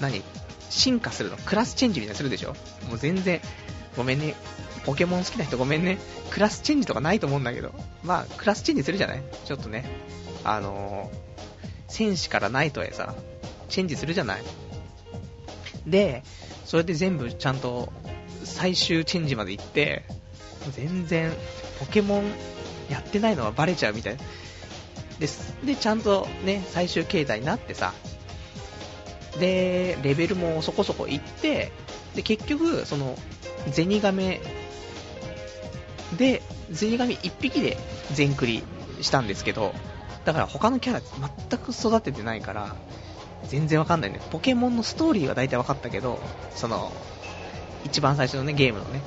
[0.00, 0.22] 何？
[0.70, 1.36] 進化するの？
[1.38, 2.54] クラスチェンジみたいにするでしょ？
[2.88, 3.40] もう全然、
[3.96, 4.36] ごめんね。
[4.86, 5.98] ポケモン好きな人ごめんね。
[6.30, 7.72] クラスチェンジとかないと思うんだけど。
[8.04, 9.22] まあ、クラスチェンジするじゃない？
[9.44, 9.90] ちょっとね。
[10.44, 11.29] あのー、
[11.90, 13.14] 戦士からナイトへさ、
[13.68, 14.42] チェンジするじゃない
[15.86, 16.22] で、
[16.64, 17.92] それで全部ちゃんと
[18.44, 20.04] 最終チェンジまで行って、
[20.72, 21.32] 全然
[21.80, 22.24] ポケモン
[22.88, 24.16] やってないのはバレちゃうみたい
[25.18, 25.28] で。
[25.64, 27.92] で、ちゃんとね、最終形態になってさ、
[29.38, 31.72] で、レベルもそこそこ行って、
[32.14, 33.16] で、結局、その、
[33.70, 34.40] ゼニガメ
[36.16, 37.76] で、ゼニガメ1匹で
[38.12, 38.62] 全クリ
[39.00, 39.74] したんですけど、
[40.24, 42.76] だから他のキャラ全く育ててないから、
[43.48, 44.20] 全然わかんないね。
[44.30, 46.20] ポケモンのストーリーは大体わかったけど、
[46.54, 46.92] その、
[47.84, 49.00] 一番最初のね、ゲームのね。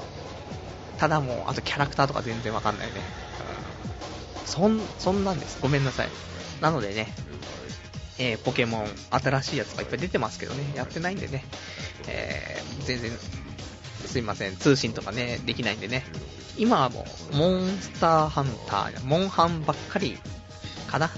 [0.97, 2.93] ただもう、あとキャラクターとか全然わかんないね。
[4.45, 5.59] そん、そんなんです。
[5.61, 6.09] ごめんなさい。
[6.61, 7.07] なのでね、
[8.19, 11.43] えー、ポケモン、新しいやつがいっぱい出てますけどね、やってないんでね、
[12.07, 13.11] えー、全然、
[14.05, 16.05] すいません、通信とかね、できないんでね、
[16.57, 20.17] 今はもう、モンスターハンター、モンハンばっかり
[20.93, 21.09] かな。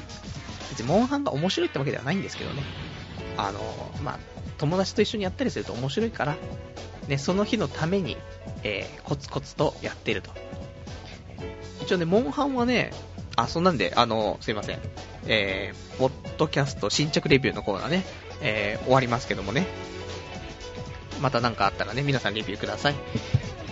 [0.70, 2.64] 別にモンハンが面白いってわけではないんですけどね。
[3.38, 3.60] あの、
[4.04, 4.20] まあ、
[4.58, 6.38] 友達と一緒にやったりすると面白いから、
[7.08, 8.18] ね、その日のために、
[8.64, 10.32] えー、コツコツとやってると。
[11.82, 12.92] 一応ね、モンハンはね、
[13.36, 14.80] あ、そんなんで、あの、すいません。
[15.28, 18.04] えー、ポッドキャスト新着レビューのコーナーね、
[18.42, 19.68] えー、終わりますけどもね。
[21.22, 22.96] また何かあったらね、皆さんレビューください。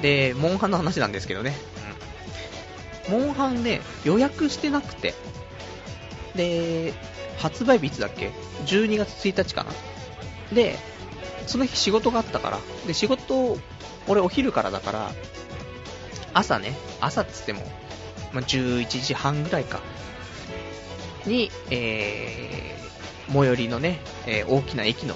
[0.02, 1.56] で、モンハンの話なんですけどね。
[3.10, 3.20] うん。
[3.20, 5.14] モンハンね、予約してなくて。
[6.36, 6.94] で、
[7.38, 8.32] 発売日いつだっけ
[8.66, 9.72] ?12 月1日かな。
[10.54, 10.78] で、
[11.48, 12.60] その日仕事があったから。
[12.88, 13.58] で、仕事、
[14.08, 15.12] 俺お昼からだから、
[16.34, 17.62] 朝ね、朝っつっても、
[18.34, 19.82] まあ、11時半ぐらいか。
[21.26, 25.16] に、えー、最寄りのね、えー、大きな駅の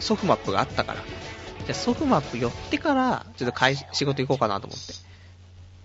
[0.00, 1.04] ソフマップがあったから、
[1.66, 4.94] じゃソフマップ寄ってから、ちょっと会仕事行こうかなと思って。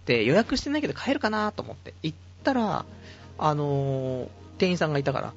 [0.06, 1.94] で、予約してないけど帰るかなと思って。
[2.02, 2.86] 行ったら、
[3.38, 5.34] あのー、店員さんがいたから、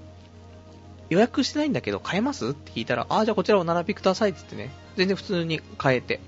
[1.10, 2.50] 予約してないんだけど買えます？
[2.50, 6.20] って聞いたら、あ、じゃあこちらお並びくださいって言ってね、全然普通に買えて。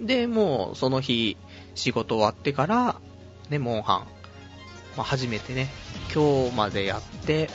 [0.00, 1.36] で、もうその日、
[1.74, 2.96] 仕事終わってから、
[3.50, 3.98] ね、モンハン、
[4.96, 5.68] まあ、初めてね、
[6.14, 7.48] 今日までやって、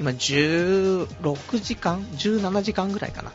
[0.00, 3.32] 今16時間 ?17 時間ぐらいかな。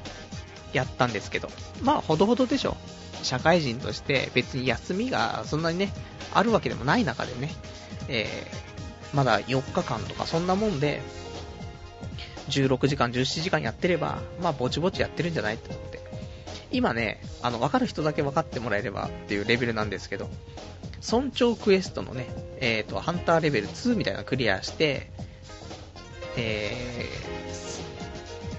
[0.73, 1.49] やったんですけど。
[1.83, 2.75] まあ、ほどほどでしょ。
[3.23, 5.91] 社会人として別に休みがそんなにね、
[6.33, 7.53] あるわけでもない中でね、
[8.07, 8.27] え、
[9.13, 11.01] まだ4日間とかそんなもんで、
[12.49, 15.99] 16時間、17時間やってれば、まあ、ぼちぼちやってるんじゃないと思って。
[16.71, 20.29] 今ね、あの、わかる人だけ分かってもらえればっていうレベルなんですけど、
[21.01, 22.27] 尊重クエストのね、
[22.59, 25.09] えっ、ー、と、ハンターレベル2みたいなのクリアして、
[26.37, 27.05] え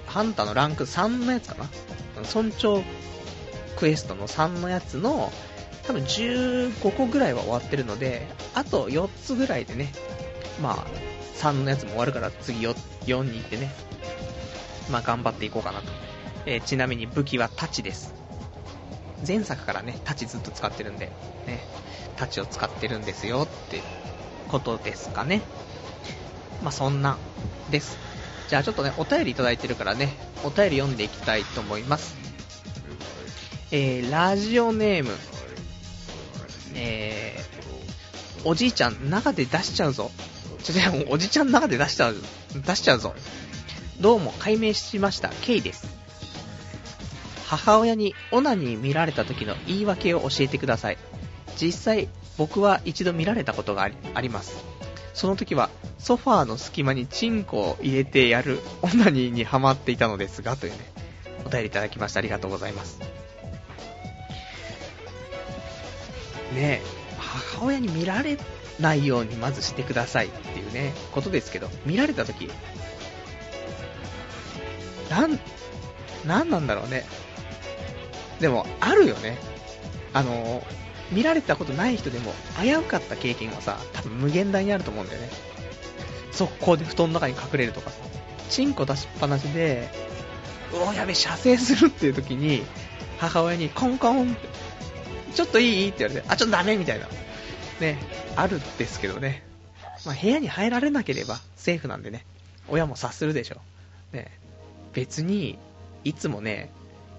[0.07, 1.69] ー、ハンターのランク3のやつかな
[2.25, 2.83] 尊重
[3.77, 5.31] クエストの3のやつの、
[5.87, 9.91] 多分15個ぐらいは終わってるので、あと4つぐらいでね、
[10.59, 10.85] まあ、
[11.37, 13.71] 3のやつも終わるから次 4, 4に行ってね、
[14.91, 15.91] まあ頑張っていこうかなと。
[16.45, 18.13] えー、ちなみに武器はタチです。
[19.27, 21.11] 前作からね、タチずっと使ってるんで、
[21.45, 21.63] ね、
[22.15, 23.81] タチを使ってるんですよって
[24.49, 25.41] ことですかね。
[26.63, 27.17] まあそんな、
[27.69, 27.97] です。
[28.49, 32.15] じゃあちょっとね、お便りいただいてるからね、お便り読んでいきたいと思います。
[33.71, 35.11] えー、ラジオネーム、
[36.75, 40.11] えー、おじいちゃん、中で出しちゃうぞ。
[40.63, 42.15] ちょっとおじちゃんの中で出しちゃう、
[42.53, 43.15] 出しちゃうぞ。
[43.99, 45.87] どうも、解明しました、ケイです。
[47.47, 50.97] 母親にオナに見られた時の言い訳を教えてください。
[51.59, 54.63] 実際、僕は一度見られたことがあります。
[55.13, 60.77] その時は、ソファーの隙間にチンコを入れてやるオナニーにハマっていたのですが、というね、
[61.45, 62.99] お便りいただきましてありがとうございます。
[62.99, 63.07] ね
[66.55, 66.81] え、
[67.17, 68.37] 母親に見られ
[68.81, 72.49] ないようにまずしてくださいっていうね、ことですけど、見られた時、
[75.09, 75.39] なん、
[76.25, 77.05] なんなんだろうね。
[78.39, 79.37] でも、あるよね。
[80.13, 80.63] あの、
[81.11, 85.29] 見られたことない人でも危うかった経験はさ、多分無限大にあると思うんだよね。
[86.31, 87.97] 速攻で布団の中に隠れるとかさ、
[88.49, 89.89] チンコ出しっぱなしで、
[90.73, 92.63] うお、やべ、射精するっていう時に、
[93.19, 94.47] 母親にコンコンって、
[95.35, 95.89] ちょっといい？
[95.89, 96.77] って言われて、あ、ちょっとダメ？
[96.77, 97.07] みたいな。
[97.81, 97.97] ね、
[98.35, 99.43] あるんですけどね。
[100.05, 102.25] まあ、部屋に入られなければセーフなんでね、
[102.69, 103.57] 親も察するでしょ。
[104.13, 104.31] ね、
[104.93, 105.57] 別に、
[106.03, 106.69] いつもね、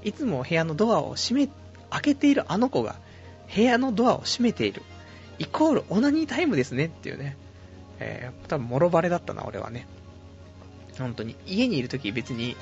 [0.02, 1.48] いつも部屋のドアを閉め、
[1.90, 2.96] 開けているあの子が、
[3.54, 4.82] 部屋のドアを閉めている。
[5.38, 7.36] イコールオナニータイムですねっていうね。
[7.98, 9.86] えー、多分、もろバレだったな、俺はね。
[10.98, 11.36] 本当に。
[11.46, 12.56] 家にいるとき別に、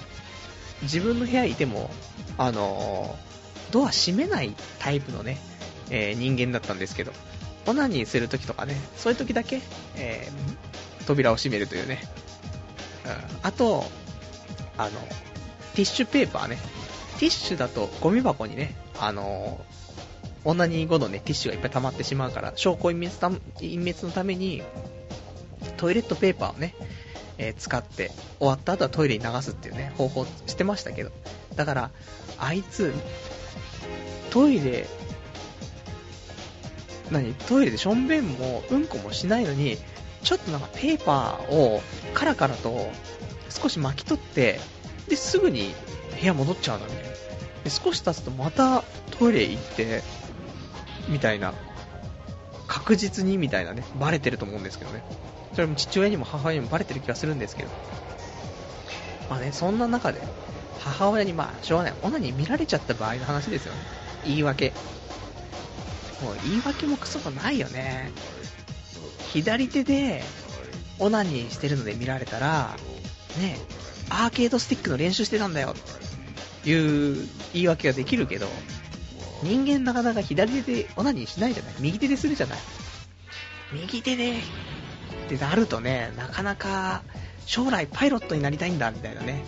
[0.83, 1.91] 自分の部屋いても、
[2.39, 5.39] あのー、ドア閉めないタイプのね、
[5.91, 7.13] えー、人間だったんですけど、
[7.67, 9.61] オナニーするときとかね、そういうときだけ、
[9.97, 12.03] えー、扉を閉めるというね。
[13.05, 13.85] うん、あと、
[14.77, 16.59] あの、ティッシュペーパーね。
[17.19, 19.61] ティッシュだとゴミ箱にね、あの
[20.45, 24.63] オナニー後のね、ティッシュがいっぱい溜まってしまうから、証拠隠滅隠滅のために、
[25.77, 26.75] トイレットペーパーをね、
[27.37, 31.11] えー、使って、終わった後はトイレに流すっていうね、方法してましたけど。
[31.57, 31.91] だから、
[32.39, 32.95] あいつ、
[34.31, 34.87] トイレ、
[37.11, 39.79] 何トイレでしょんべんもうんこもしないのに、
[40.23, 41.83] ちょっとなんかペーパーを
[42.15, 42.91] カラカラと
[43.49, 44.61] 少し巻き取って、
[45.09, 45.75] で、すぐに
[46.21, 47.11] 部屋戻っちゃうのみたいな。
[47.65, 48.85] で、少し経つとまた
[49.19, 50.03] トイレ行って、
[51.09, 51.55] みたいな、
[52.67, 55.03] 確実にみたいなね、バレてると思うんですけどね。
[55.55, 57.71] それも父親にも母親にもバレてる気がするんですけど。
[59.29, 60.21] まあね、そんな中で、
[60.79, 61.95] 母親にまあ、しょうがない。
[62.03, 63.81] オナに見られちゃった場合の話ですよね。
[64.25, 64.73] 言い訳。
[66.23, 68.11] もう言い訳もクソもないよね。
[69.33, 70.23] 左手で、
[70.99, 72.77] オナニーしてるので見られたら、
[73.39, 73.57] ね、
[74.11, 75.75] アーケードスティックの練習してたんだよ。
[76.65, 78.49] いう言い訳ができるけど、
[79.43, 82.59] 人間なかなか左手でオナニーしないじゃない右手でするじゃない
[83.73, 84.43] 右手でっ
[85.29, 87.03] てなるとね、なかなか
[87.47, 89.43] 将来パイロットになりたいんだみたいなね、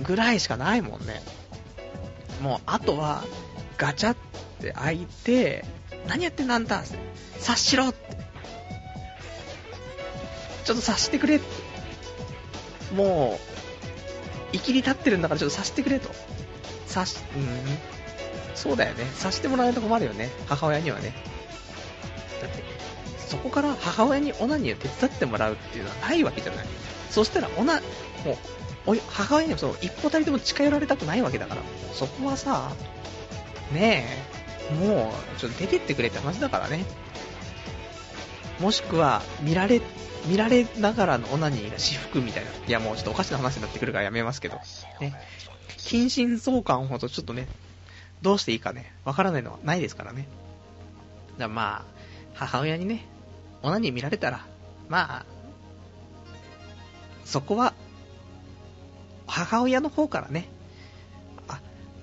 [0.00, 1.22] ぐらいしかないもんね。
[2.40, 3.24] もう、あとは、
[3.76, 4.16] ガチャっ
[4.60, 5.64] て開いて、
[6.06, 6.82] 何やってんのあんた
[7.38, 8.16] 察しろって。
[10.64, 11.44] ちょっと察してくれって。
[12.94, 13.38] も
[14.52, 16.10] う、いきり立ってるんだからちょっと察してくれと。
[16.86, 17.46] 察し、うん、
[18.54, 19.04] そうだよね。
[19.14, 20.30] 察してもらえると困るよね。
[20.46, 21.12] 母親にはね。
[22.40, 22.62] だって、
[23.18, 26.66] そこから母親にオナニーを手伝ってもらうっていうのはないわけじゃない。
[27.10, 27.80] そしたら、オナ、
[28.24, 28.38] も
[28.86, 31.62] う、母親にもそう、一歩たりでも近寄られたくないわけだから。
[31.92, 32.72] そこはさ、
[33.72, 34.39] ねえ、
[34.80, 36.84] もう、ちょっと出てってくれって話だからね。
[38.60, 39.80] もしくは、見られ、
[40.26, 42.50] 見られながらのオナニーが私服みたいな。
[42.50, 44.58] いや、もうちょっとおかしな話になってくるからやめますけど。
[45.00, 45.14] ね。
[45.76, 47.48] 近親相関ほどちょっとね、
[48.22, 50.28] どうしていいかね、わからないのはないですからね。
[51.32, 51.84] だからまあ、
[52.34, 53.06] 母親にね、
[53.62, 54.46] オナニー見られたら、
[54.88, 55.26] まあ、
[57.24, 57.74] そこは、
[59.26, 60.48] 母親の方からね、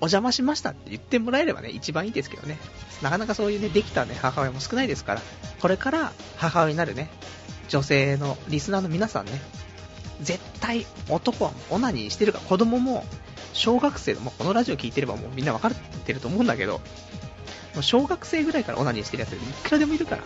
[0.00, 2.58] お邪魔しましたって言ってもらえればね、一番いいですけどね。
[3.02, 5.22] なかなかそういうね、できたね、母親も少ないですから、
[5.60, 7.10] これから母親になるね、
[7.68, 9.32] 女性のリスナーの皆さんね、
[10.20, 13.04] 絶対男はオナニーしてるから、子供も
[13.52, 15.72] 小学生でもこのラジオ聞いてればもうみんな分かっ
[16.04, 16.80] てると思うんだけど、
[17.74, 20.22] もう小学生ぐらいからオナニーしてるやついくらでもいるから。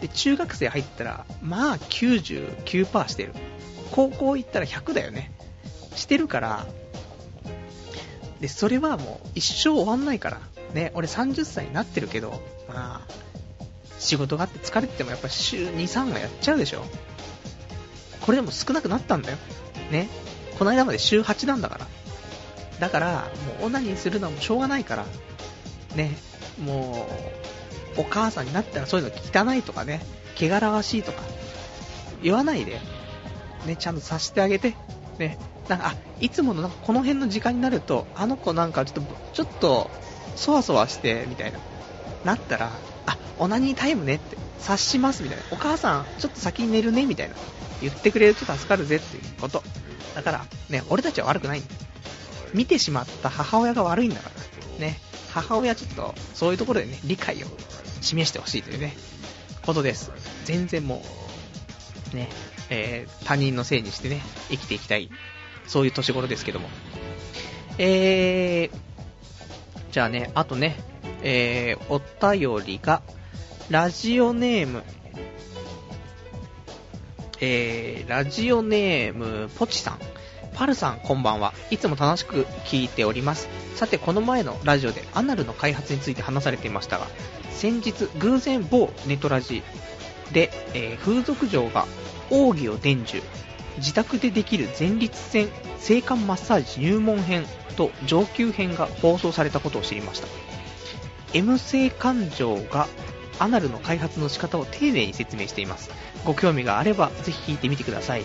[0.00, 3.34] で、中学生入ったら、まあ99%してる。
[3.90, 5.32] 高校行ったら100だよね。
[5.96, 6.66] してるから、
[8.40, 10.40] で、それはもう一生終わんないから。
[10.74, 13.12] ね、俺30歳になってるけど、まあ、
[13.98, 16.84] 仕事があって疲れててもやっぱ週2、3はやっちゃうでしょ。
[18.20, 19.38] これでも少なくなったんだよ。
[19.90, 20.08] ね。
[20.58, 21.86] この間まで週8なんだから。
[22.78, 25.06] だから、もうオナニーするのはもうしょうがないから、
[25.96, 26.16] ね、
[26.58, 27.08] も
[27.96, 30.00] う、お母さんになったらそういうの汚いとかね、
[30.36, 31.22] 汚らわしいとか、
[32.22, 32.80] 言わないで、
[33.66, 34.76] ね、ちゃんとさしてあげて、
[35.18, 39.90] ね、なんか、いつものなんかこの辺の時間になると、あの子なんかちょっと、ちょっと、
[40.34, 41.58] そわそわして、みたいな、
[42.24, 42.72] なったら、
[43.06, 47.36] あ、オナニータイムねって、察しますみたいな、お母さん、ちょっと先に寝るねみたいな、
[47.80, 49.62] 言ってくれると助かるぜっていうこと。
[50.14, 51.62] だから、ね、俺たちは悪くない
[52.52, 54.30] 見てしまった母親が悪いんだか
[54.78, 54.98] ら、ね、
[55.30, 57.46] 母親ちょっと、そういうところでね、理解を。
[58.00, 58.96] 示してほしいというね、
[59.64, 60.12] ことです。
[60.44, 61.02] 全然も
[62.12, 62.28] う、ね、
[62.70, 65.10] えー、他人のせいにしてね、生きていきたい、
[65.68, 66.68] そういう年頃ですけども。
[67.78, 68.78] えー、
[69.92, 70.76] じゃあね、あとね、
[71.22, 72.00] えー、お
[72.32, 73.02] 便りが、
[73.70, 74.82] ラジオネーム、
[77.40, 79.98] えー、ラジオネーム、ポチさん。
[80.54, 81.52] パルさん、こんばんは。
[81.70, 83.48] いつも楽しく聞いております。
[83.76, 87.06] さて、この前のラジオでアナルの開発について話されていましたが、
[87.50, 89.62] 先日、偶然某ネトラジ
[90.32, 91.86] で、えー、風俗嬢が
[92.30, 93.22] 奥義を伝授、
[93.78, 95.48] 自宅でできる前立腺
[95.78, 100.28] 性感マッサージ入門編と上級編が放送されたことを知りました。
[101.34, 102.88] M 性感情が
[103.38, 105.90] アナルの開発の仕方を丁寧に説明しています。
[106.24, 108.24] ご興味があれば、ぜひ聞いてみてください。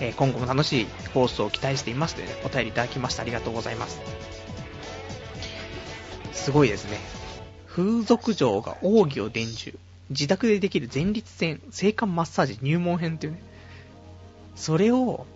[0.00, 3.22] え今後も楽しい放送を期待していますという、ね、お便りいただきました。
[3.22, 4.00] ありがとうございます。
[6.32, 6.98] すごいですね。
[7.66, 9.76] 風俗嬢が奥義を伝授。
[10.10, 13.42] 自宅でできる前立腺、性感マッサージ入門編っていうね。
[14.54, 15.26] それを、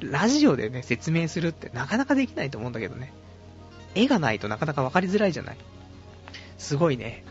[0.00, 3.12] ラジオでね、説明するってなかなかできないと思うんだけどね。
[3.94, 5.56] 絵がないとなかなか分かりづらいじゃない。
[6.58, 7.24] すごいね。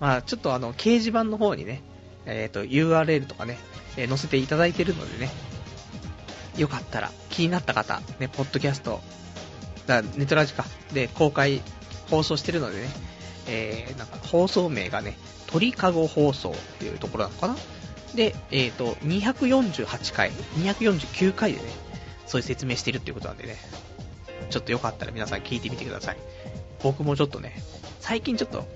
[0.00, 1.82] まあちょっとあの、掲示板の方にね、
[2.26, 3.58] えっ、ー、と、URL とかね、
[3.96, 5.30] えー、載せていただいてるのでね、
[6.56, 9.00] よかったら、気になった方、ね、ポッドキャスト、
[9.86, 11.62] だネットラジカで公開、
[12.10, 12.88] 放送してるのでね、
[13.46, 17.56] えー、なんか放送名がね、鳥かご放送っていうところなのかな
[18.14, 21.64] で、えっ、ー、と、248回、249回でね、
[22.26, 23.56] そういう説明してるっていうことなんでね、
[24.50, 26.16] ちょっとよかったら皆さん聞いてみてください。
[26.82, 27.60] 僕もちょっとね、
[28.00, 28.66] 最近ちょっと、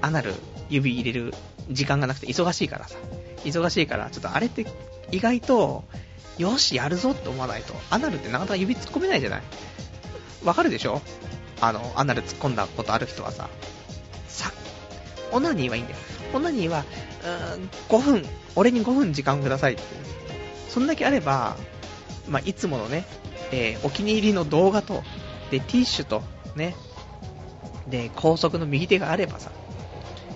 [0.00, 0.34] アナル
[0.68, 1.34] 指入れる
[1.70, 2.96] 時間がなくて忙しいからさ、
[3.44, 4.66] 忙しいから、ちょっとあれって
[5.10, 5.84] 意外と、
[6.38, 9.42] よし、やるぞって思わないと、アナルってなかなか指突っ込めないじゃない？
[10.44, 11.00] わかるでしょ？
[11.60, 13.48] あの、アナル突っ込んだことある人はさ、
[14.28, 14.52] さ、
[15.32, 15.98] オナニーはいいんだよ。
[16.32, 16.84] オナニーは、
[17.22, 18.24] うーん、5分、
[18.54, 19.82] 俺に5分時間くださいって。
[20.68, 21.56] そんだけあれば、
[22.28, 23.04] まあ、いつものね、
[23.52, 25.02] えー、お気に入りの動画と、
[25.50, 26.22] で、ティッシュと、
[26.54, 26.74] ね、
[27.86, 29.50] で、高速の右手があればさ、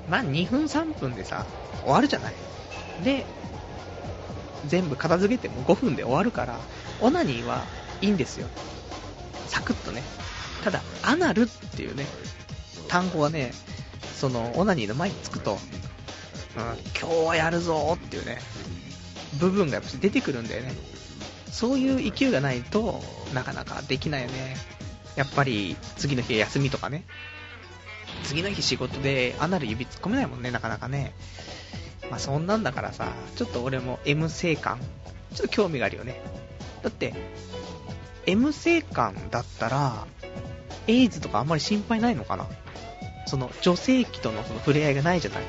[0.09, 1.47] まあ、2分3分でさ、
[1.83, 2.35] 終わるじゃない。
[3.05, 3.27] で、
[4.67, 6.59] 全部片付けても5分で終わるから、
[7.01, 7.65] オナニーは
[8.01, 8.47] いいんですよ。
[9.47, 10.03] サクッとね。
[10.65, 12.07] ただ、アナルっていうね、
[12.89, 13.53] 単語がね、
[14.21, 15.59] その、オナニーの前につくと、うん、
[17.01, 18.39] 今日はやるぞっていうね、
[19.39, 20.75] 部分がやっぱ出てくるんだよね。
[21.51, 23.03] そういう勢いがないと
[23.33, 24.57] なかなかできないよね。
[25.17, 27.05] やっぱり次の日休みとかね。
[28.25, 31.15] 次の日仕事でアナル指突っ込めないもんね、なかなかね。
[32.11, 34.81] まあそんなんだからさ、ちょっと俺も M 性感、
[35.35, 36.21] ちょっと興味があるよね。
[36.83, 37.15] だって、
[38.27, 40.07] M 性感だったら、
[40.87, 42.47] エイズとかあんまり心配ないのかな
[43.31, 45.43] その女性器とのその触れ合いがないじゃない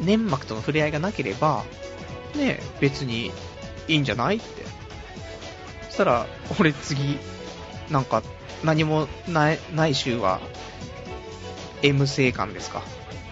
[0.00, 1.64] 粘膜との触れ合いがなければ、
[2.34, 3.30] ね別に
[3.86, 4.64] いいんじゃないって。
[5.86, 6.26] そしたら、
[6.58, 7.18] 俺次、
[7.90, 8.24] なんか、
[8.64, 10.40] 何もない、ない週は、
[11.82, 12.82] M 性感ですか。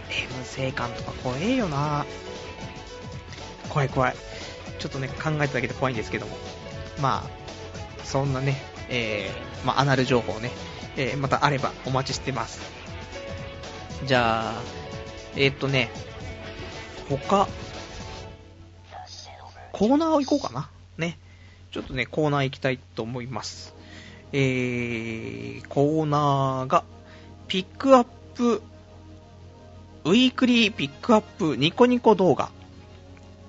[0.08, 2.06] M 性感とか怖えよな
[3.68, 4.14] 怖い怖い。
[4.78, 6.36] ちょっとね、考えただけで怖いんですけども。
[7.00, 10.52] まあ、そんなね、えー、まあ、アナル情報ね、
[10.96, 12.81] えー、またあればお待ちしてます。
[14.04, 14.62] じゃあ、
[15.36, 15.90] えー、っとね、
[17.08, 17.46] 他、
[19.70, 20.68] コーナーを行こうかな。
[20.98, 21.18] ね。
[21.70, 23.74] ちょっとね、コーナー行きたいと思います。
[24.32, 26.84] えー、コーナーが、
[27.46, 28.62] ピックアップ、
[30.04, 32.50] ウィークリーピックアップニコニコ動画。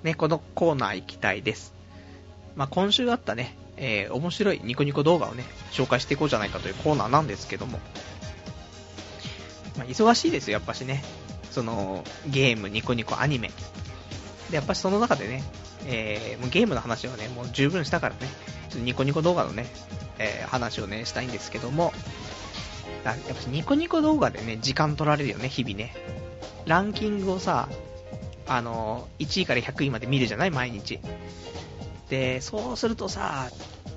[0.04, 1.74] ね、このコーナー行きたいです。
[2.54, 7.80] まあ、今週あったね、えー、面白いニコニコ動画をね、紹介していこうじゃないかというコーナーなんですけども。
[9.76, 11.02] まあ、忙しいですよ、やっぱしね。
[11.50, 13.48] その、ゲーム、ニコニコ、アニメ。
[14.50, 15.42] で、やっぱしその中でね、
[15.86, 18.20] えー、もうゲームの話はね、もう十分したからね、
[18.70, 19.66] ちょっとニコニコ動画のね、
[20.18, 21.92] えー、話をね、したいんですけども、
[23.04, 25.94] やっぱしニコニコ動画でね、時間取られるよね、日々ね。
[26.66, 27.68] ランキングをさ、
[28.46, 30.50] あの、1位から100位まで見るじゃない？
[30.50, 31.00] 毎日。
[32.08, 33.50] で、そうするとさ、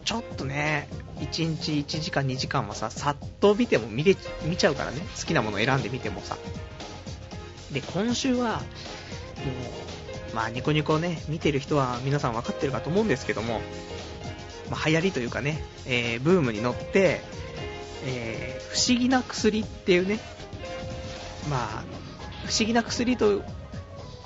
[0.05, 0.88] ちょっとね、
[1.20, 5.01] 1日1時間2時間はさ、さっと見ても見れ、見ちゃうからね。
[5.20, 6.38] 好きなものを選んでみてもさ。
[7.72, 8.62] で、今週は、も
[10.32, 13.62] う、まあ、ニコニコね、見てる人は皆さん分かってるかと思うんですけども、
[14.70, 17.22] まあ、流行りというかね、えー、ブームに乗って、
[18.05, 20.20] えー、不思議な薬っていうね、
[21.49, 21.84] まあ、
[22.45, 23.41] 不思議な薬と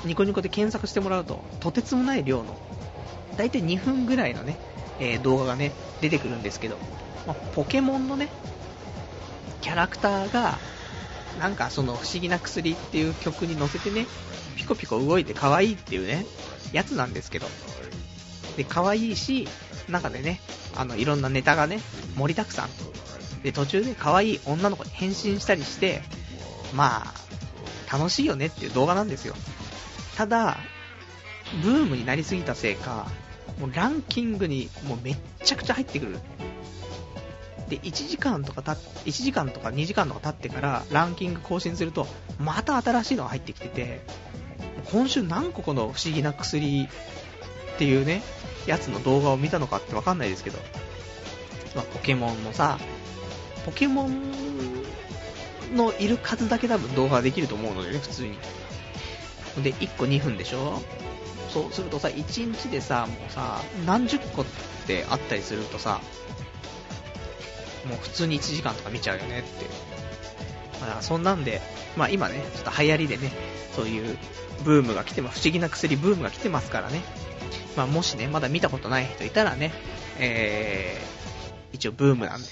[0.05, 2.57] ニコニコで検索してもらうと、とてつもない量の、
[3.37, 4.57] だいたい2分ぐらいのね、
[4.99, 5.71] えー、動画がね、
[6.01, 6.77] 出てくるんですけど、
[7.25, 8.29] まあ、ポケモンのね、
[9.61, 10.57] キャラクターが、
[11.39, 14.05] なんかその不思議な薬っていう曲に乗せてね、
[14.57, 16.25] ピコピコ動いて可愛いっていうね、
[16.73, 17.47] やつなんですけど。
[18.57, 19.47] で、可愛いし、
[19.87, 20.41] 中でね、
[20.75, 21.79] あの、いろんなネタがね、
[22.15, 22.69] 盛りだくさん。
[23.43, 26.01] で、途中で可愛い女の子に変身したりして、
[26.73, 29.35] まあ、楽しいよねっていう動画なんですよ。
[30.15, 30.57] ただ、
[31.63, 33.07] ブームになりすぎたせいか、
[33.59, 36.19] もうランキングにもうめっちゃくちゃ入ってくる。
[37.69, 42.07] で、1時間とかた、1時間とか2時間とか経ってからランキング更新すると、
[42.39, 44.01] また新しいのが入ってきてて、
[44.91, 46.89] 今週何個この不思議な薬
[47.75, 48.21] っていうね、
[48.65, 50.59] やつの動画を見たのかってわかんないですけど、
[51.75, 52.77] まあ、ポケモンのさ、
[53.65, 54.21] ポケモン
[55.75, 58.37] のいる数だけ多分動画ができると思うのでね、普通に。
[59.63, 60.81] で、1個2分でしょ？
[61.53, 64.45] そうするとさ、1日でさ、もうさ、何十個っ
[64.87, 65.99] てあったりするとさ、
[67.85, 69.65] もう普通に1時間とか見ちゃうよねって。
[70.79, 71.61] まあ、そんなんで、
[71.97, 73.31] まあ今ね、ちょっと流行りでね、
[73.75, 74.17] そういう
[74.63, 77.01] ブームが来ても、不思議な薬ブームが来てますからね。
[77.75, 79.71] まあもしね、まだ見たことない人いたらね、
[80.19, 82.47] えー、一応ブームなんで、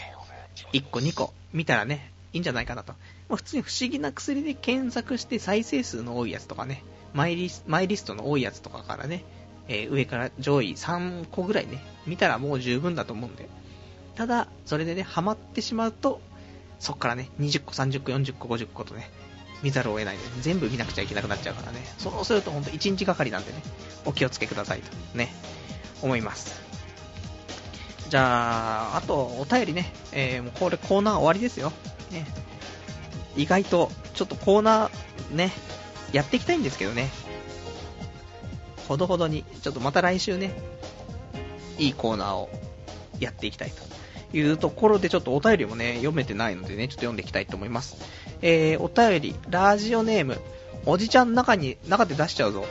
[0.73, 2.93] 1個2個見たらね、いいんじゃないかなと。
[3.29, 6.83] ま、普通に不思議な薬で検索して再生数の多いやつとかね、
[7.13, 9.23] マイリスマイリストの多いやつとかからね、
[9.67, 13.47] えー、上から上位3個ぐらいね、見たらもう十分だと思うんで。
[14.15, 16.19] ただ、それでね、ハマってしまうと、
[16.79, 19.09] そっからね、20個、30個、40個、50個とね、
[19.63, 21.79] 見ざるを得ないで、全部見なくちゃいけなくなっちゃうからね。
[21.97, 23.61] そうするとほんと1日がかりなんでね、
[24.05, 25.33] お気をつけくださいと、ね、
[26.01, 26.61] 思います。
[28.09, 31.71] じゃあ、あと、お便りね、えー、もうこれコーナー終わりですよ。
[32.11, 32.25] ね。
[33.35, 35.51] 意外と、ちょっとコーナー、ね、
[36.13, 37.09] やっていきたいんですけどね。
[38.87, 40.51] ほどほどに、ちょっとまた来週ね、
[41.77, 42.49] いいコーナーを
[43.19, 47.97] やっていきたいというところで、ちょっとお便りもね、読めてないのでね、ちょっと読んでいきたいと思います。
[48.41, 50.39] えー、お便り、ラジオネーム、
[50.85, 52.65] おじちゃん中に、中で出しちゃうぞ。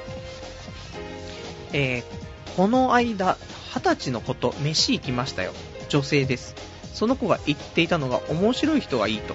[1.73, 3.37] えー、この間、
[3.75, 5.53] 二十歳の子と飯行きましたよ。
[5.89, 6.55] 女性です。
[6.95, 9.35] その子が言っていたのが面白い人がいいと。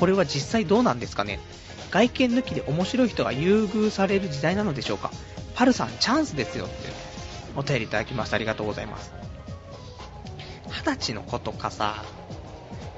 [0.00, 1.40] これは実際どうなんですかね
[1.90, 5.10] 外見抜きで面白い人が優遇される時代なのでしょうか？
[5.54, 6.74] パルさん、チャンスですよって
[7.56, 8.36] お便りいただきました。
[8.36, 9.12] ありがとうございます。
[10.68, 12.04] 二十歳の子とかさ、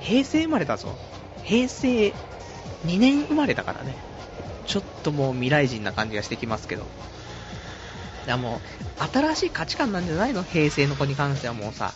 [0.01, 0.97] 平成生まれだぞ。
[1.45, 2.09] 平成
[2.87, 3.95] 2年生まれだからね。
[4.67, 6.83] ちょっともう未来人な感じがしてきますけど。
[8.27, 8.61] いやも
[9.01, 10.43] う、新しい価値観なんじゃないの？
[10.43, 11.95] 平成の子に関してはもうさ。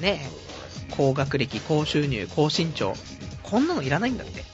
[0.00, 2.94] ねえ、高学歴、高収入、高身長。
[3.42, 4.44] こんなのいらないんだって。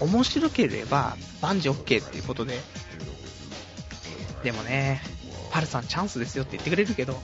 [0.00, 2.58] 面白ければ万事 OK っていうことで。
[4.42, 5.02] でもね、
[5.50, 7.20] パルさんチャンスですよって言ってくれるけど、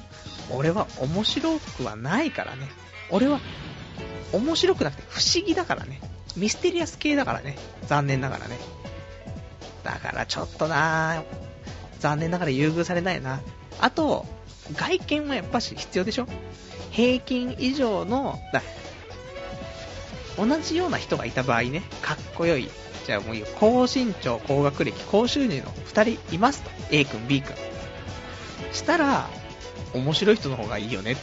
[0.51, 2.69] 俺は面白くはないからね。
[3.11, 3.41] 俺は
[4.33, 6.01] 面白くなくて不思議だからね。
[6.37, 7.57] ミステリアス系だからね。
[7.87, 8.59] 残念ながらね。
[9.85, 11.23] だからちょっとな
[12.01, 13.41] 残念ながら優遇されないな。
[13.81, 14.27] あと、
[14.73, 16.27] 外見はやっぱし必要でしょ
[16.91, 18.63] 平均以上の、だ
[20.37, 22.69] 同じような人がいた場合ね、かっこよい。
[23.07, 23.47] じゃあもういいよ。
[23.61, 26.71] 高身長、高学歴、高収入の2人いますと。
[26.91, 27.55] A 君、B 君。
[28.73, 29.29] したら、
[29.93, 31.21] 面白い人の方がいいよねって。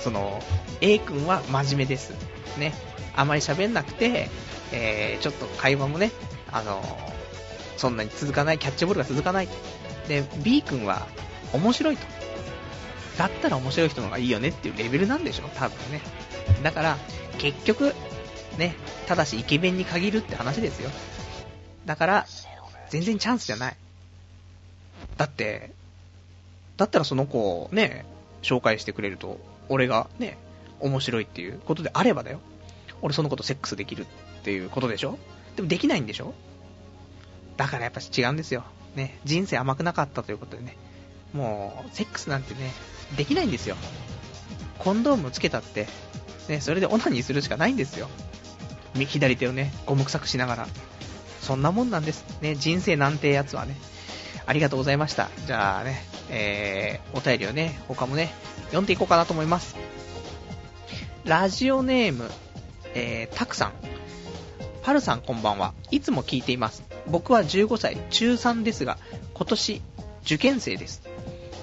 [0.00, 0.42] その、
[0.80, 2.12] A 君は真面目です。
[2.58, 2.72] ね。
[3.14, 4.28] あまり喋んなくて、
[4.72, 6.10] えー、ちょっと会話もね、
[6.50, 6.86] あのー、
[7.76, 9.48] そんなに続かない、キャッチボールが続かない。
[10.08, 11.06] で、B 君は
[11.52, 12.06] 面白いと。
[13.18, 16.00] だったら面白い人の方がいいよねっていうレベルなんでしょ多分ね。
[16.62, 16.98] だから、
[17.38, 17.94] 結局、
[18.58, 18.74] ね、
[19.06, 20.90] ただしイケメンに限るって話ですよ。
[21.86, 22.26] だから、
[22.90, 23.76] 全然チャンスじゃない。
[25.16, 25.70] だって、
[26.76, 28.04] だったらその子をね、
[28.42, 29.38] 紹介してくれると、
[29.68, 30.36] 俺がね、
[30.80, 32.40] 面白いっていうことであればだよ。
[33.00, 35.18] 俺その子とセックスできるっていうことでしょ
[35.56, 36.34] でもできないんでしょ
[37.56, 38.64] だからやっぱ違うんですよ。
[38.94, 40.76] ね、人生甘くなかったということでね、
[41.32, 42.72] もう、セックスなんてね、
[43.16, 43.76] できないんですよ。
[44.78, 45.86] コンドームつけたって、
[46.48, 48.08] ね、それでオナニーするしかないんですよ。
[48.94, 50.68] 左手をね、ゴム臭くしながら。
[51.40, 52.24] そんなもんなんです。
[52.40, 53.76] ね、人生なんてやつはね。
[54.46, 55.30] ありがとうございました。
[55.46, 58.32] じゃあね、えー、お便りをね、他もね、
[58.66, 59.76] 読んでいこうかなと思います。
[61.24, 62.30] ラジオネーム、
[62.94, 63.72] えー、たくさん。
[64.82, 65.74] はるさんこんばんは。
[65.90, 66.82] いつも聞いています。
[67.06, 68.96] 僕は15歳、中3ですが、
[69.34, 69.82] 今年、
[70.22, 71.02] 受験生です。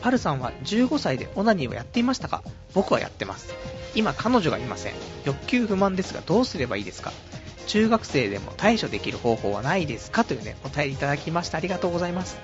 [0.05, 2.43] パルさんは15歳でオナニーをやっていましたか？
[2.75, 3.51] 僕はやってます。
[3.95, 4.93] 今彼女がいません。
[5.23, 7.11] 欲求不満ですがどうすればいいですか？
[7.65, 10.23] 中学生でも対処できる方法はないですか？
[10.23, 11.57] というね、お便りいただきました。
[11.57, 12.37] ありがとうございます。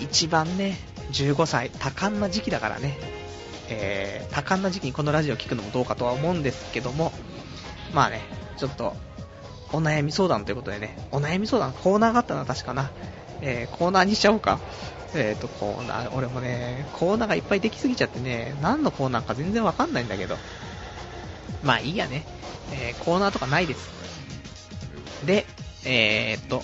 [0.00, 0.78] 一番ね、
[1.12, 2.98] 15歳、多感な時期だからね、
[3.68, 7.12] えー、多感な時期にこのラジオを聞くのもどうかとは思うんですけども、
[7.94, 8.22] まあね、
[8.56, 8.96] ちょっと、
[9.72, 12.90] お悩み相談ということでね、お悩み相談コーナーがあったのは確かな、
[13.40, 14.58] えー、コーナーにしちゃおうか。
[15.14, 20.36] えっ、ー、と、コーナー、俺もね、コーナーがいっぱいできすぎちゃってね、何のコーナーか全然わかんないんだけど。
[21.62, 22.24] まあいいやね。
[22.72, 23.90] えー、コーナーとかないです。
[25.24, 25.46] で、
[25.84, 26.62] えー、っと、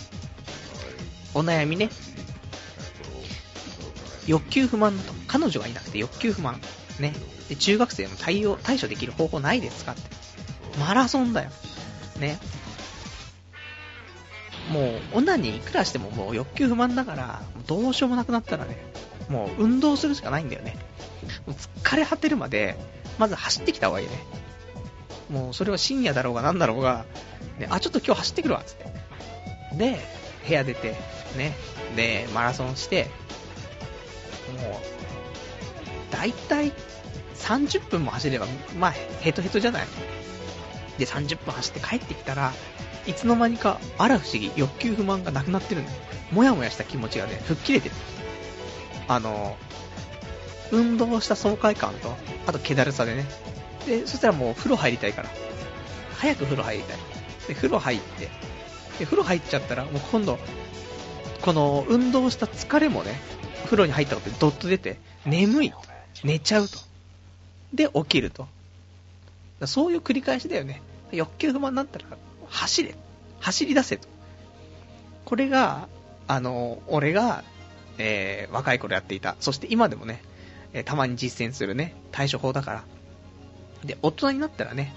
[1.34, 1.90] お悩みね。
[4.26, 6.60] 欲求不満と、彼女がいなくて欲求不満。
[7.00, 7.14] ね。
[7.48, 10.02] で、中学生の対応、対処できる方法ないですかって。
[10.78, 11.50] マラソンだよ。
[12.18, 12.38] ね。
[14.72, 14.80] も
[15.14, 18.78] う、女にいくらしてももう欲求不満だから、どうしようもなくなったらね、
[19.28, 20.76] もう運動するしかないんだよね。
[21.46, 22.76] もう疲れ果てるまで、
[23.18, 24.12] まず走ってきた方がいいね。
[25.30, 27.04] もうそれは深夜だろうが何だろうが、
[27.58, 28.84] ね、あ、ちょっと今日走ってくるわ、つって。
[29.76, 29.98] で、
[30.46, 30.96] 部屋出て、
[31.36, 31.54] ね、
[31.94, 33.10] で、マラソンして、
[34.62, 34.80] も
[36.10, 36.72] う、だいたい
[37.36, 38.46] 30分も走れば、
[38.78, 39.86] まあ、ヘトヘトじゃない
[40.98, 42.52] で、30分走って帰ってきたら、
[43.06, 45.96] いつの間にか、あら不思議、欲求不満がなくなってるんだよ。
[46.30, 47.94] もやもやした気持ちがね、吹っ切れてる。
[49.08, 49.56] あの、
[50.70, 52.14] 運動した爽快感と、
[52.46, 53.26] あと気だるさでね。
[53.86, 55.28] で、そしたらもう風呂入りたいから。
[56.16, 56.98] 早く風呂入りたい。
[57.48, 58.28] で、風呂入って、
[58.98, 60.38] で、風呂入っちゃったら、もう今度、
[61.42, 63.20] この運動した疲れもね、
[63.64, 65.72] 風呂に入ったことでドッと出て、眠い。
[66.22, 66.78] 寝ちゃうと。
[67.74, 68.46] で、起きると。
[69.66, 70.82] そういう繰り返しだよね。
[71.10, 72.04] 欲求不満になったら、
[72.52, 72.94] 走れ。
[73.40, 74.08] 走り出せと。
[75.24, 75.88] これが、
[76.28, 77.42] あの、俺が、
[77.98, 79.36] えー、若い頃やっていた。
[79.40, 80.22] そして今でもね、
[80.72, 82.84] えー、たまに実践するね、対処法だから。
[83.84, 84.94] で、大人になったらね、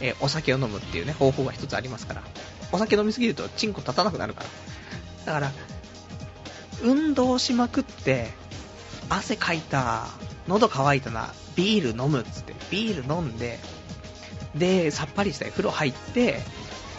[0.00, 2.22] えー、お酒を飲むっていうね、方法が一つありますから。
[2.72, 4.44] お酒飲みすぎるとチンコ立たなくなるか
[5.26, 5.26] ら。
[5.26, 5.52] だから、
[6.82, 8.30] 運動しまくって、
[9.08, 10.06] 汗かいた、
[10.48, 13.58] 喉乾いたな、ビール飲むっつって、ビール飲んで、
[14.54, 16.40] で、さっぱりしたい風呂入って、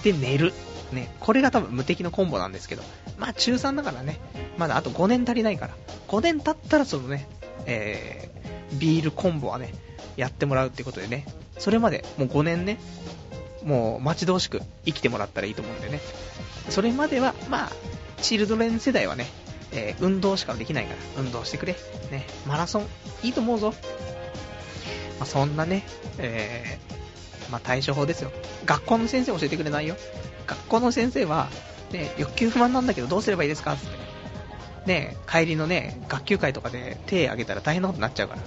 [0.04, 0.54] で、寝る。
[0.92, 2.84] ね、これが多分無敵のコンボなんですけど、
[3.18, 4.20] まあ中3だからね、
[4.58, 5.74] まだあと5年足りないから、
[6.08, 7.28] 5年経ったらそのね、
[7.66, 9.74] えー、ビールコンボはね、
[10.18, 11.26] やってもらうってことでね、
[11.58, 12.78] それまでもう5年ね、
[13.64, 16.00] もう待ち遠しく生きてもらったらいいと思うんでね、
[16.70, 17.72] それまでは、まあ、
[18.22, 19.28] チルドレン世代はね、
[19.72, 21.76] えー、運動しかできないから、運動してくれ。
[22.12, 22.88] ね、マラソン、
[23.24, 23.74] いいと思うぞ。
[25.20, 25.84] まあ、そんなね、
[26.18, 26.93] えー、
[27.54, 28.32] まあ、対処法ですよ。
[28.66, 29.96] 学校の先生教えてくれないよ。
[30.48, 31.50] 学校の先生は、
[31.92, 33.86] ね、欲求不満なんだけどどうすればいいですかって。
[34.88, 38.42] ね、帰りのね、学級会とかで手挙げたら大変なことになっちゃうから、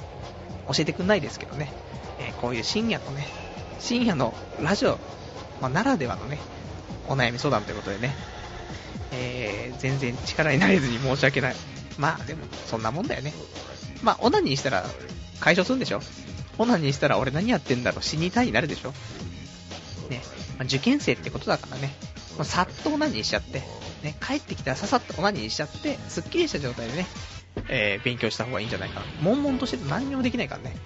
[0.74, 1.72] 教えてくんないですけどね。
[2.18, 3.28] え、こういう深夜のね、
[3.78, 4.98] 深夜のラジオ、
[5.60, 6.40] まあ、ならではのね、
[7.06, 8.12] お悩み相談ということでね、
[9.12, 11.56] えー、全然力になれずに申し訳ない。
[11.96, 13.32] まあでも、そんなもんだよね。
[14.02, 14.84] まあ、オナニーしたら
[15.38, 16.00] 解消するんでしょ
[16.58, 18.90] オナニーしたら俺何やってんだろう死にたいになるでしょ？
[20.10, 20.22] ね、
[20.58, 21.92] まあ、受験生ってことだからね、
[22.36, 23.60] まあ、さっとオナニーしちゃって、
[24.02, 27.06] ね、帰ってきたらささっとオナニーしちゃって、すっきりした状態でね、
[27.68, 29.06] えー、勉強した方がいいんじゃないかな。
[29.22, 30.76] 悶々としてて何にもできないからね。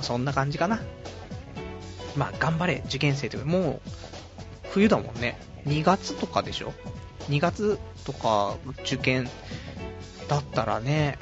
[0.00, 0.80] そんな感じかな。
[2.16, 3.80] まあ、頑張れ、受験生というか、もう、
[4.70, 5.38] 冬だもんね。
[5.66, 6.72] 2月とかでしょ
[7.28, 9.28] ?2 月とか受験
[10.28, 11.18] だったらね、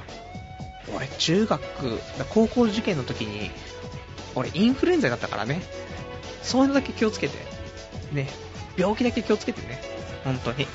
[0.95, 3.51] 俺中学、高校受験の時に、
[4.35, 5.63] 俺インフルエンザだったからね、
[6.43, 7.39] そういうのだけ気をつけて、
[8.13, 8.29] ね、
[8.77, 9.81] 病気だけ気をつけてね、
[10.25, 10.67] 本当に。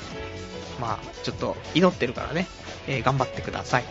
[0.80, 2.46] まあ、ちょっと祈ってるからね、
[2.88, 3.84] えー、頑張ってください。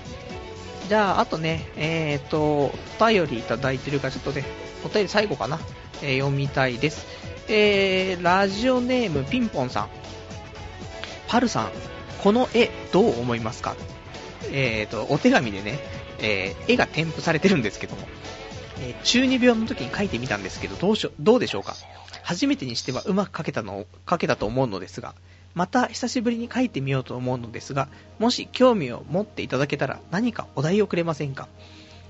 [0.88, 4.43] じゃあ、あとね、えーと、お便りいただいてるかちょっとね、
[4.84, 5.59] お便り最後かな、
[6.01, 7.05] えー、読みたいです。
[7.47, 9.89] えー、ラジオネームピンポンさん。
[11.28, 11.72] パルさん、
[12.24, 13.76] この絵どう思いますか？
[14.51, 15.80] えーと、お手紙でね、
[16.22, 18.07] えー、絵が添付されてるんですけども、
[18.80, 21.76] えー、中二病の時に描いてみたんですけど、どうしょ、どうでしょうか？
[22.24, 25.15] 初めてにしてはうまく描けたの、描けたと思うのですが、
[25.55, 27.88] また久しぶりに描いてみようと思うのですが、
[28.20, 31.47] もし興味を持っていただけたら何かお題をくれませんか？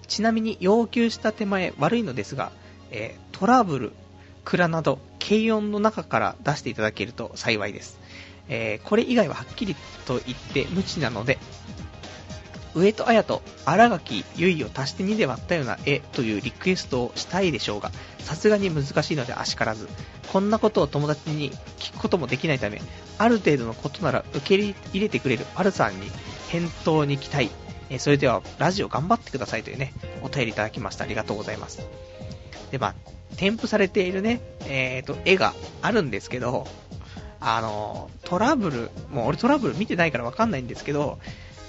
[0.07, 2.51] ちなみに要求した手前悪いのですが、
[2.91, 3.91] えー、トラブル、
[4.43, 7.99] 蔵など、軽音の中から出していただけると幸いです。
[8.49, 11.37] えー、これ以外ははっきりと言って無知なので、
[12.79, 19.87] 上戸彩と新垣結衣を足して2で割ったような絵というリクエストをしたいでしょうが、さすがに難しいのであしからず、
[20.31, 22.81] こんなことを友達に聞くこともできないため、
[23.17, 26.09] ある程度のことなら受け入れてくれるパルさんに
[26.49, 27.49] 返答に期待。
[27.89, 31.05] えそれでは、ラジオ頑張ってくださいというね、お便りいただきました。
[31.05, 31.81] ありがとうございます。
[32.71, 32.95] で、まあ、
[33.35, 36.67] 添付されているね、えっ、ー、と、絵があるんですけど、
[37.41, 41.17] あの、トラブル、もう俺トラブル見てないからわかんないんですけど、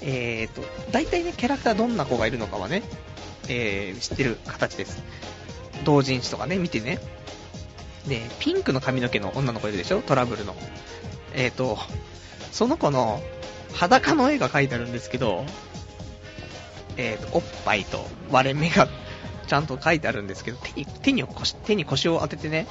[0.01, 2.83] えーと、大体ね、キャラクターどんな子がいるのかはね、
[3.47, 5.01] えー、知ってる形です。
[5.83, 6.99] 同人誌とかね、見てね。
[8.07, 10.01] で、ピンクの髪の毛の女の子いるでしょ？
[10.01, 10.55] トラブルの。
[11.33, 11.77] えーと、
[12.51, 13.21] その子の
[13.73, 15.45] 裸の絵が描いてあるんですけど、
[16.97, 18.87] えーと、おっぱいと割れ目が
[19.47, 22.67] ちゃんと書いてあるんですけど、手に、手に腰、手に腰を当ててね、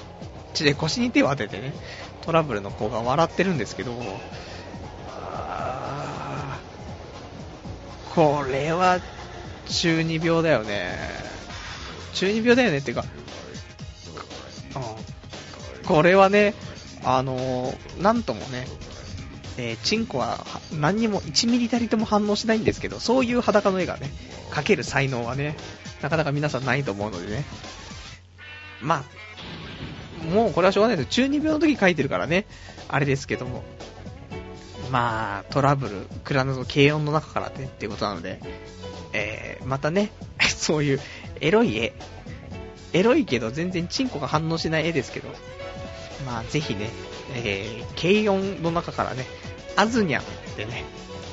[0.55, 1.72] 血で腰に手を当ててね、
[2.22, 3.93] トラブルの子が笑ってるんですけど、
[8.15, 9.01] これは
[9.69, 10.99] 中二病だよね。
[12.13, 13.05] 中二病だよねっていうか、
[14.75, 16.55] うん、これはね、
[17.05, 18.67] あの、なんともね、
[19.57, 24.11] えー、チンコは何にも1ミリたりとも反応しないんですけど、そういう裸の絵がね、
[24.51, 25.57] 描ける才能はね、
[26.03, 27.45] なかなか皆さんないと思うのでね。
[28.81, 29.05] ま
[30.23, 31.09] あ、もうこれはしょうがないです。
[31.11, 32.47] 中二病の時描いてるからね、
[32.89, 33.63] あれですけども。
[34.91, 38.41] まあ、トラブル、クラナの軽音の中からねっていうことなので、
[39.12, 40.11] えー、またね、
[40.57, 41.01] そういう
[41.41, 41.93] エロい絵、
[42.93, 45.28] エロいけど全然チンコが反応しない絵ですけど、
[46.26, 46.91] まあぜひね、
[47.36, 49.26] えー、軽音の中からね、
[49.76, 50.84] アズニャンでね、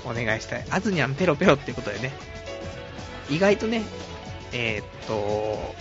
[0.05, 0.65] お願いしたい。
[0.69, 2.11] アズニャンペロペロっていうことでね、
[3.29, 3.81] 意外とね、
[4.53, 5.75] えー、っと、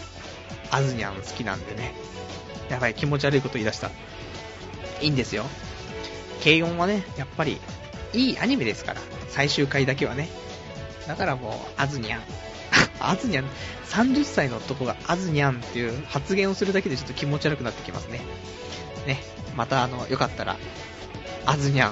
[0.70, 1.92] アズニャン好きなんでね、
[2.70, 3.90] やばい気持ち悪いこと言い出した。
[5.00, 5.44] いいんですよ。
[6.42, 7.58] 軽音はね、やっぱり、
[8.12, 10.28] いいアニメですから、最終回だけはね。
[11.06, 12.22] だからもう、アズニャン。
[13.00, 13.48] アズニャン、
[13.86, 18.20] 30歳の男がアズニャンっていう発言をするだけでちょっと気持ち悪くなってきますね。
[19.06, 19.22] ね、
[19.54, 20.56] またあの、よかったら、
[21.44, 21.90] アズニャ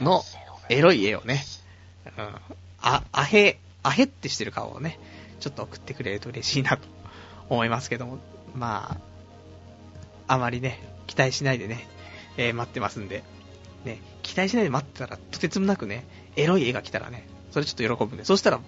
[0.00, 0.24] ンの
[0.68, 1.44] エロい絵をね、
[2.18, 2.34] うん、
[2.80, 4.98] あ、アヘ、アヘってしてる顔をね、
[5.38, 6.88] ちょっと送ってくれると嬉しいなと
[7.48, 8.18] 思いますけども、
[8.54, 8.98] ま
[10.28, 11.86] あ、あまりね、期待しないでね、
[12.36, 13.22] えー、待ってますんで、
[13.84, 16.06] ね、期待しないで待ってたら、とてつもなくね、
[16.36, 18.60] エロい絵が来たらね、それちょっと喜ぶんで、そしたら、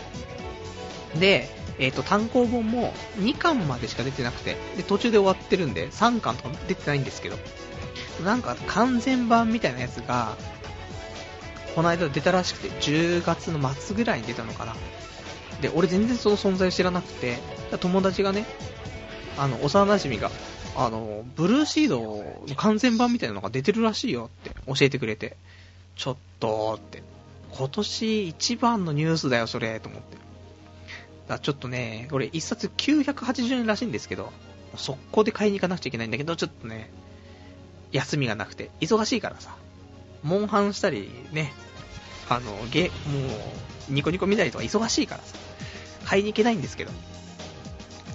[1.19, 7.37] で、えっ、ー、と、単行本も2巻までしか出てなくて、で、途中で終わってるんで、3巻とか出てないんですけど、
[8.25, 10.37] なんか完全版みたいなやつが、
[11.75, 14.77] この間出たらしくて、10月の末ぐらいに出たのかな。
[15.61, 17.39] で、俺全然その存在知らなくて、
[17.81, 18.47] 友達がね、
[19.37, 20.31] あの、幼馴染が、
[20.77, 22.01] あの、ブルーシード
[22.47, 25.37] の完全版みたいなのが出てるらしいよって教えてくれて、
[25.97, 27.03] ちょっとって、
[27.51, 30.19] 今年一番のニュースだよ、それ、と思って。
[31.29, 34.33] だちょっとね、これ一冊980円らしいんですけど、
[34.77, 36.91] 速攻で買いに行かなくちゃいけないんだけど、ちょっとね、
[37.93, 39.57] 休みがなくて、忙しいからさ、
[40.23, 41.53] モンハンしたりね、
[42.29, 42.91] あの、ゲ、も
[43.89, 45.37] う、ニコニコ見たりとか忙しいからさ、
[46.05, 46.93] 買いに行けないんですけど、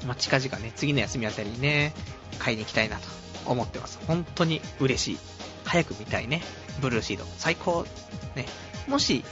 [0.05, 1.93] まあ、近々ね、次の休みあたりにね、
[2.41, 3.07] 買いに行きたいなと
[3.45, 3.99] 思ってます。
[4.07, 5.17] 本当に嬉しい。
[5.63, 6.41] 早く見たいね。
[6.81, 7.25] ブルーシード。
[7.37, 7.85] 最高。
[8.35, 8.47] ね。
[8.87, 9.23] もし、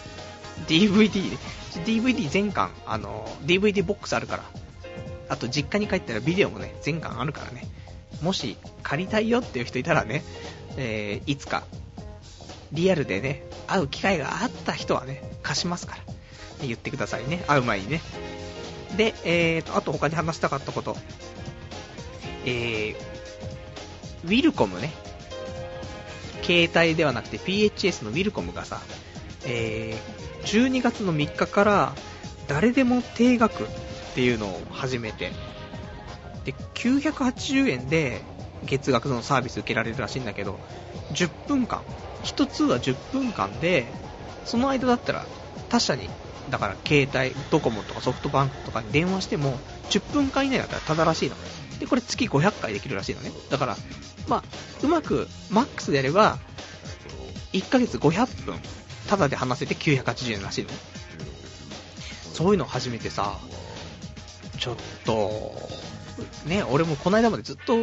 [0.67, 1.37] DVD、
[1.85, 4.43] DVD 全巻、あの、DVD ボックスあるから。
[5.27, 7.65] あと、実家に帰ったらビデオもね、全巻あるからね。
[8.21, 10.23] もし、借りたいよっていう人いたらね、
[10.77, 11.63] えー、いつか、
[12.71, 16.03] リアルでね、会う機会があった人はね、貸しますから。
[16.61, 17.43] 言ってくださいね。
[17.47, 18.01] 会う前にね。
[18.97, 20.97] で、えーと、あと他に話したかったこと。
[22.45, 22.95] えー、
[24.25, 24.91] ウィルコムね。
[26.43, 28.81] 携帯ではなくて PHS のウィルコムがさ、
[29.45, 31.93] えー、12月の3日から
[32.47, 33.67] 誰でも定額っ
[34.15, 35.31] ていうのを始めて、
[36.45, 38.21] で、980円で
[38.63, 40.59] 月額のサービス受けられるらしいんだけど、
[41.13, 41.83] 10分間、
[42.23, 43.85] 1つは10分間で、
[44.45, 45.25] その間だったら
[45.69, 46.09] 他社に、
[46.49, 49.59] だから携帯、ドコモとかソフトバンクとかに電話しても、
[49.89, 51.35] 10分間以内だったらただらしいの。
[51.79, 53.31] で、これ月500回できるらしいのね。
[53.49, 53.77] だから、
[54.27, 54.43] まあ、
[54.83, 56.37] うまく、マックスでやれば、
[57.53, 58.59] 1ヶ月500分、
[59.07, 60.69] ただで話せて980円らしいの。
[62.33, 63.37] そういうのを始めてさ、
[64.59, 65.53] ちょっと、
[66.45, 67.75] ね、俺もこの間までずっと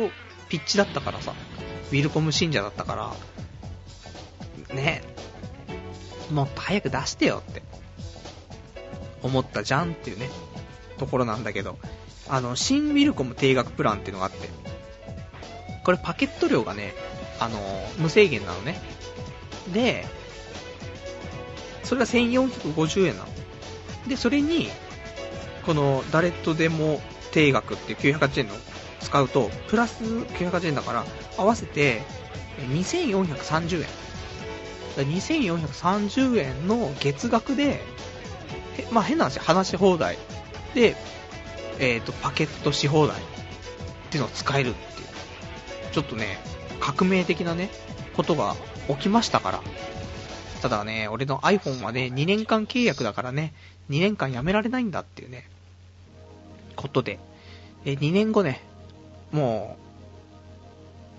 [0.49, 1.35] ピッチだったからさ、
[1.91, 3.17] ウィルコム信者だったか
[4.71, 5.03] ら、ね、
[6.31, 7.63] もっと早く出してよって
[9.23, 10.31] 思ったじゃんっていうね、
[10.99, 11.79] ところなんだけど、
[12.29, 14.49] あの、新ウィルコム定額プランっていうのがあって、
[15.85, 16.95] これパケット量がね、
[17.39, 17.59] あの、
[17.99, 18.81] 無制限なのね。
[19.73, 20.07] で、
[21.85, 23.29] それが1450円なの。
[24.09, 24.69] で、それに、
[25.65, 27.01] この誰とでも
[27.33, 28.55] 定額っていう980円の
[29.01, 31.05] 使うと、プラス980円だから、
[31.37, 32.03] 合わせて
[32.71, 33.89] 2430円。
[35.03, 37.83] 2430円の月額で、
[38.91, 40.19] まあ変な話、話し放題
[40.75, 40.97] で、
[41.79, 43.23] えっ、ー、と、パケットし放題っ
[44.11, 45.09] ていうのを使えるっていう。
[45.93, 46.39] ちょっとね、
[46.81, 47.71] 革命的なね、
[48.17, 48.57] ことが
[48.89, 49.63] 起きましたから。
[50.63, 53.53] ただね、俺の iPhone はね、2年間契約だからね、
[53.91, 55.49] 2年間やめられないんだっていうね、
[56.75, 57.19] ことで、
[57.85, 58.63] え、2年後ね、
[59.33, 59.77] も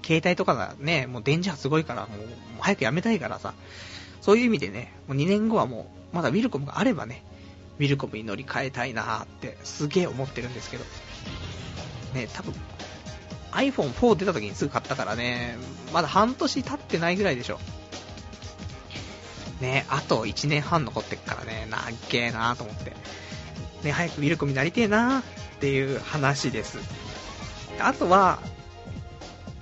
[0.03, 2.19] う、携帯とかがね、もう電磁波すごいから、もう、
[2.63, 3.53] 早くやめたいからさ、
[4.21, 7.23] そういう意味でね、もう2年後はもう、まだウィルコムがあればね、
[7.79, 10.83] ウィルコムに乗り換えたいなーってすげえ思ってるんですけど、
[12.13, 12.53] ね、多分
[13.51, 15.57] iPhone4 出た時にすぐ買ったからね、
[15.93, 17.59] まだ半年経ってないぐらいでしょ。
[19.61, 22.93] ね、あと1年半残ってっからね、なっけーなーと思って。
[23.83, 25.23] ね、早くウィルコムになりてえなーっ
[25.59, 26.77] ていう話です。
[27.79, 28.39] あとは、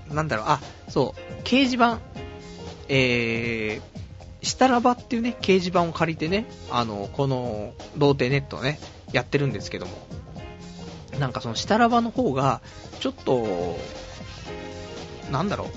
[0.10, 2.00] なんだろう、あ、そう、掲示板。
[2.90, 8.80] えー、したらばっていうね、掲示板を借りてね、あの、この、童貞ネットをね、
[9.12, 9.92] やってるんですけども、
[11.20, 12.62] なんかそのしたらばの方が、
[13.00, 13.78] ちょっと、
[15.32, 15.68] なんだろう、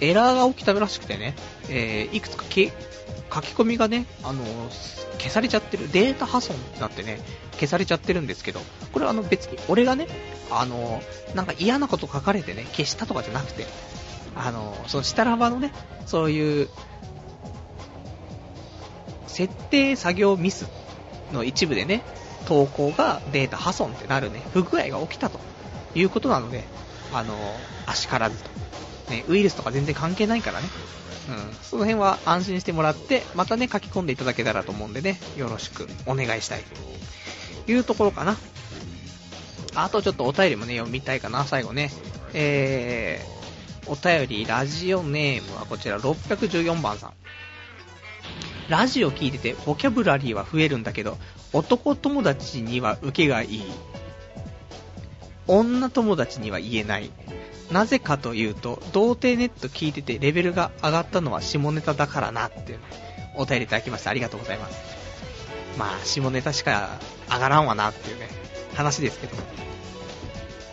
[0.00, 1.34] エラーが起きたらしくてね、
[1.68, 2.72] えー、いくつかけ
[3.32, 4.44] 書き込みがね、あの
[5.18, 7.20] 消されちゃってる、データ破損になってね、
[7.52, 8.60] 消されちゃってるんですけど、
[8.92, 10.06] これはあの別に俺がね、
[10.50, 11.02] あの
[11.34, 13.66] なんか嫌なこと書かれてね、消したとかじゃなくて、
[14.38, 15.72] あのその下ラバのね、
[16.06, 16.68] そういう
[19.26, 20.66] 設定作業ミス
[21.32, 22.02] の一部でね、
[22.46, 25.38] 投稿がデータ破損ってなるね、不具合が起きたと
[25.94, 26.64] いうことなので、
[27.12, 27.34] あの、
[27.86, 28.50] あしからずと。
[29.10, 30.68] ね、ウイルスとか全然関係ないからね。
[31.28, 36.62] うん、その辺は安心してもらって、またね、書き込んでいただけたらと思うんでね、よろしくお願いしたい
[37.66, 38.36] というところかな。
[39.74, 41.90] あとちょっとお便りもね、読みたいかな、最後ね。
[42.32, 43.37] えー、
[43.88, 47.12] お便り、ラジオネームはこちら、614番さん。
[48.68, 51.16] ラジオ聞いてて、ボキャブラリーは増えるんだけど、
[51.52, 53.64] 男友達には受けがいい。
[55.46, 57.10] 女友達には言えない。
[57.70, 62.78] なぜかというと、童貞ネット聞いててレベルが上がったのは下ネタだからなっていう
[63.36, 64.78] お便りいただきましてありがとうございます。
[65.78, 66.98] まあ、下ネタしか
[67.30, 68.28] 上がらんわなっていうね、
[68.74, 69.36] 話ですけど。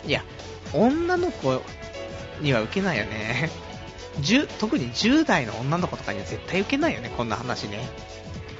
[0.06, 0.22] いや、
[0.74, 1.62] 女の子
[2.40, 3.50] には受けないよね。
[4.58, 7.88] 特に10代の女の子とかには絶対受けないよね、こんな話ね。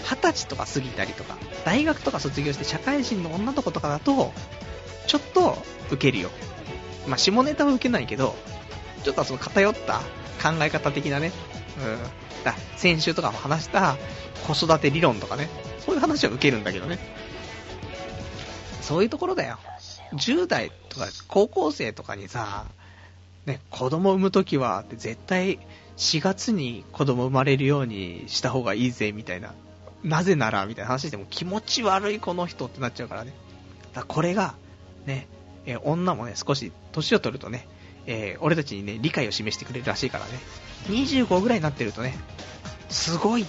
[0.05, 4.33] 20歳とか過ぎたりとか、大学とか卒業して社会人の女の子とかだと、
[5.07, 5.57] ちょっと
[5.91, 6.31] 受けるよ。
[7.07, 8.37] まあ、下ネタは受けないけど、
[9.03, 10.01] ちょっとその偏った
[10.43, 11.33] 考え方的なね、
[11.79, 12.45] うん。
[12.45, 13.97] だ先週とかも話した
[14.47, 15.49] 子育て理論とかね、
[15.85, 16.99] そういう話は受けるんだけどね。
[18.83, 19.59] そういうところだよ。
[20.13, 22.67] 10代とか高校生とかにさ、
[23.47, 25.61] ね、子供産むときは、絶対
[25.97, 29.55] 4月に子供生まれるようにした方がいいぜ、みたいな。
[30.03, 33.33] なぜなら、みたいな話しても気持ち悪いこの人ってなっちゃうからね。
[33.95, 34.55] だらこれが、
[35.07, 35.29] ね、
[35.65, 37.67] え、女もね、少し年を取るとね、
[38.07, 40.33] えー、俺たちにね、理解を示してくれるらしいからね。
[40.89, 42.19] 25ぐらいになってるとね、
[42.89, 43.47] すごい、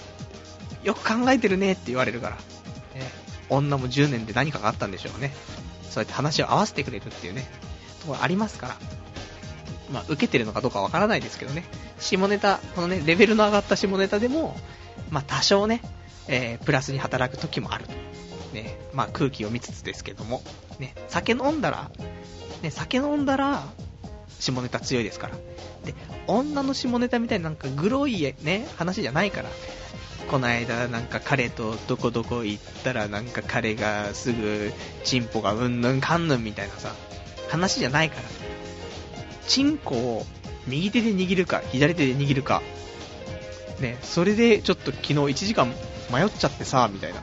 [0.84, 2.36] よく考えてるねって言われるから。
[2.36, 2.42] ね、
[3.48, 5.34] 女も10年で何かがあったんでしょうね。
[5.90, 7.48] そうやって話を合わせてくれるっていうね、
[8.00, 8.76] ところありますから。
[9.90, 11.64] まあ、受けてるのかどうかわからないですけどね。
[11.98, 14.56] 下ネタ、このね、レベルの上がった下ネタでも、
[15.10, 15.80] まあ、多少ね、
[16.28, 17.92] えー、プラスに働く時もあると。
[18.52, 20.42] ね、まあ、空気を見つつですけども、
[20.78, 21.90] ね、酒飲んだら、
[22.62, 23.64] ね、酒飲んだら、
[24.38, 25.34] 下ネタ強いですから。
[25.84, 25.94] で、
[26.26, 29.48] 女の下ネタみたいななんかグロいね、話じゃないから。
[30.30, 36.94] この間なんか彼とどこどこ行ったらなんか彼がすぐチンポがうんぬんかんぬんみたいなさ、
[37.48, 38.22] 話じゃないから。
[39.48, 40.26] チンコを
[40.66, 42.62] 右手で握るか左手で握るか。
[43.80, 45.72] ね、それでちょっと昨日1時間
[46.12, 47.22] 迷っちゃってさ、みたいな。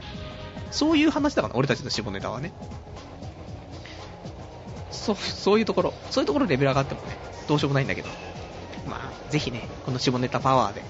[0.72, 2.52] そういう話だから、俺たちの下ネタはね。
[4.92, 7.18] そう、そういうところ、そういうところレベル上がってもね、
[7.48, 8.10] どうしようもないんだけど。
[8.88, 10.82] まあ、ぜひね、この下ネタパワーで、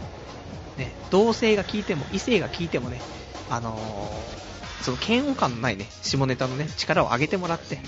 [0.78, 3.02] ね、同性が聞いても、異性が聞いてもね、
[3.50, 7.80] あのー、その嫌悪感のないね、下ネタのね、力を上げてもらって、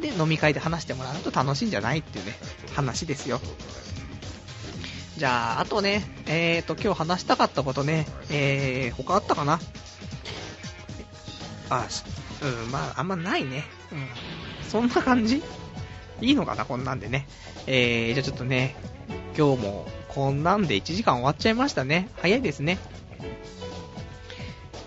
[0.00, 2.34] で、飲み会で話してもらうと楽しいんじゃないっていうね、
[2.74, 3.40] 話ですよ。
[5.16, 9.60] じゃあ、あとね、えーと、今日話したかったことね、えー、他あったかな？
[11.68, 11.86] あ、
[12.42, 13.64] うん、まあ、あんまないね。
[13.92, 14.08] うん。
[14.68, 15.42] そんな感じ？
[16.20, 17.28] いいのかな、こんなんでね。
[17.66, 18.76] えー、じゃあちょっとね、
[19.36, 22.08] 今日もこんなんで1時間終わっちゃいましたね。
[22.16, 22.78] 早いですね。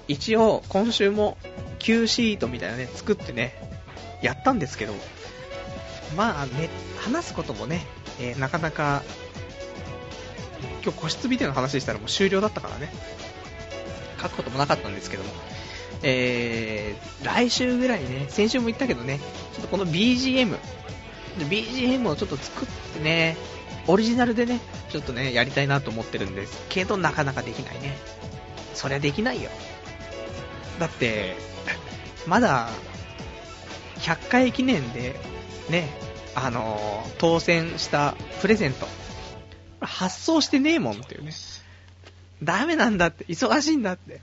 [0.07, 1.37] 一応、今週も
[1.79, 3.72] Q シートみたいなね、作ってね、
[4.23, 4.93] やったんですけど、
[6.15, 7.85] まあね、話すこともね、
[8.19, 9.03] えー、なかなか、
[10.81, 12.89] 今日個室ビデオの話したらもう終了だったからね、
[14.21, 15.29] 書くこともなかったんですけども、
[16.03, 19.19] えー、来週ぐらいね、先週も言ったけどね、
[19.53, 20.57] ちょっとこの BGM、
[21.37, 23.35] BGM をちょっと作ってね、
[23.87, 27.97] オリジナルでね、ちょっとね、やりたいなと思ってるんですけど、なかなかできないね。
[28.73, 29.49] そりゃできないよ。
[30.79, 31.35] だって、
[32.25, 32.69] まだ、
[34.03, 35.15] 100回記念で、
[35.69, 35.89] ね、
[36.35, 38.85] あのー、当選したプレゼント、
[39.79, 41.31] 発送してねえもんっていうね。
[42.43, 44.19] ダメなんだって、忙しいんだって。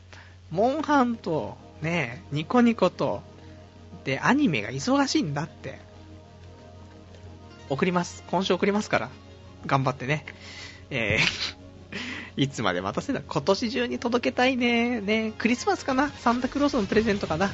[0.50, 3.22] モンハンと、ね、ニコニコと、
[4.04, 5.80] で、アニメが忙しいんだって。
[7.70, 8.22] 送ります。
[8.30, 9.08] 今週送りますから。
[9.64, 10.26] 頑張ってね。
[10.90, 11.60] えー
[12.36, 15.00] いつまで待たせない今年中に届けたいね。
[15.00, 17.50] ね、クリスマスかなサンタクロースのプレゼントかな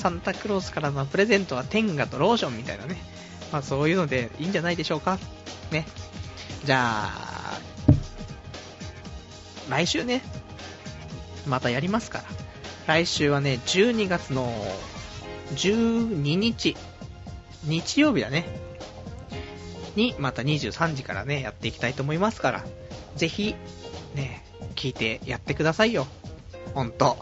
[0.00, 2.96] サンタクロースからのプレゼントは天下とローションみたいなね。
[3.52, 5.18] まあそういうのでいいんじゃないでしょうか。
[5.70, 5.86] ね。
[6.64, 7.60] じゃあ、
[9.68, 10.22] 来週ね、
[11.46, 12.24] またやりますから。
[12.86, 14.50] 来週はね、12月の
[15.54, 16.76] 12日、
[17.64, 18.46] 日曜日だね。
[19.96, 22.64] に、また23時からね、やっていきたいと思いますから、
[23.16, 23.54] ぜひ、
[24.14, 24.44] ね、
[24.76, 26.06] 聞いてやってくださいよ。
[26.74, 27.18] ほんと。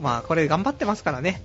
[0.00, 1.42] まあ、これ頑張ってますからね。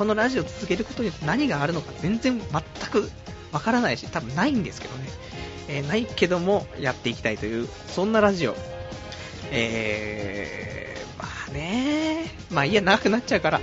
[0.00, 3.10] このラジオ続けることによって何があるのか全然全く
[3.52, 5.06] わからないし、多分ないんですけどね。
[5.68, 8.56] えー、ないけども、やっていきたいという、そんなラジオ。
[9.50, 13.60] えー、まあねまあいや、長くなっちゃうから。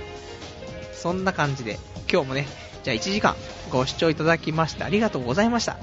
[0.92, 1.76] そんな感じで、
[2.08, 2.46] 今日もね、
[2.84, 3.34] じゃあ1時間
[3.72, 5.76] ご視聴いただきましてありがとうございました。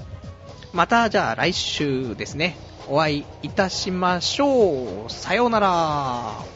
[0.72, 2.56] また、じゃあ来週ですね、
[2.88, 5.12] お会いいたしましょう。
[5.12, 6.55] さようなら。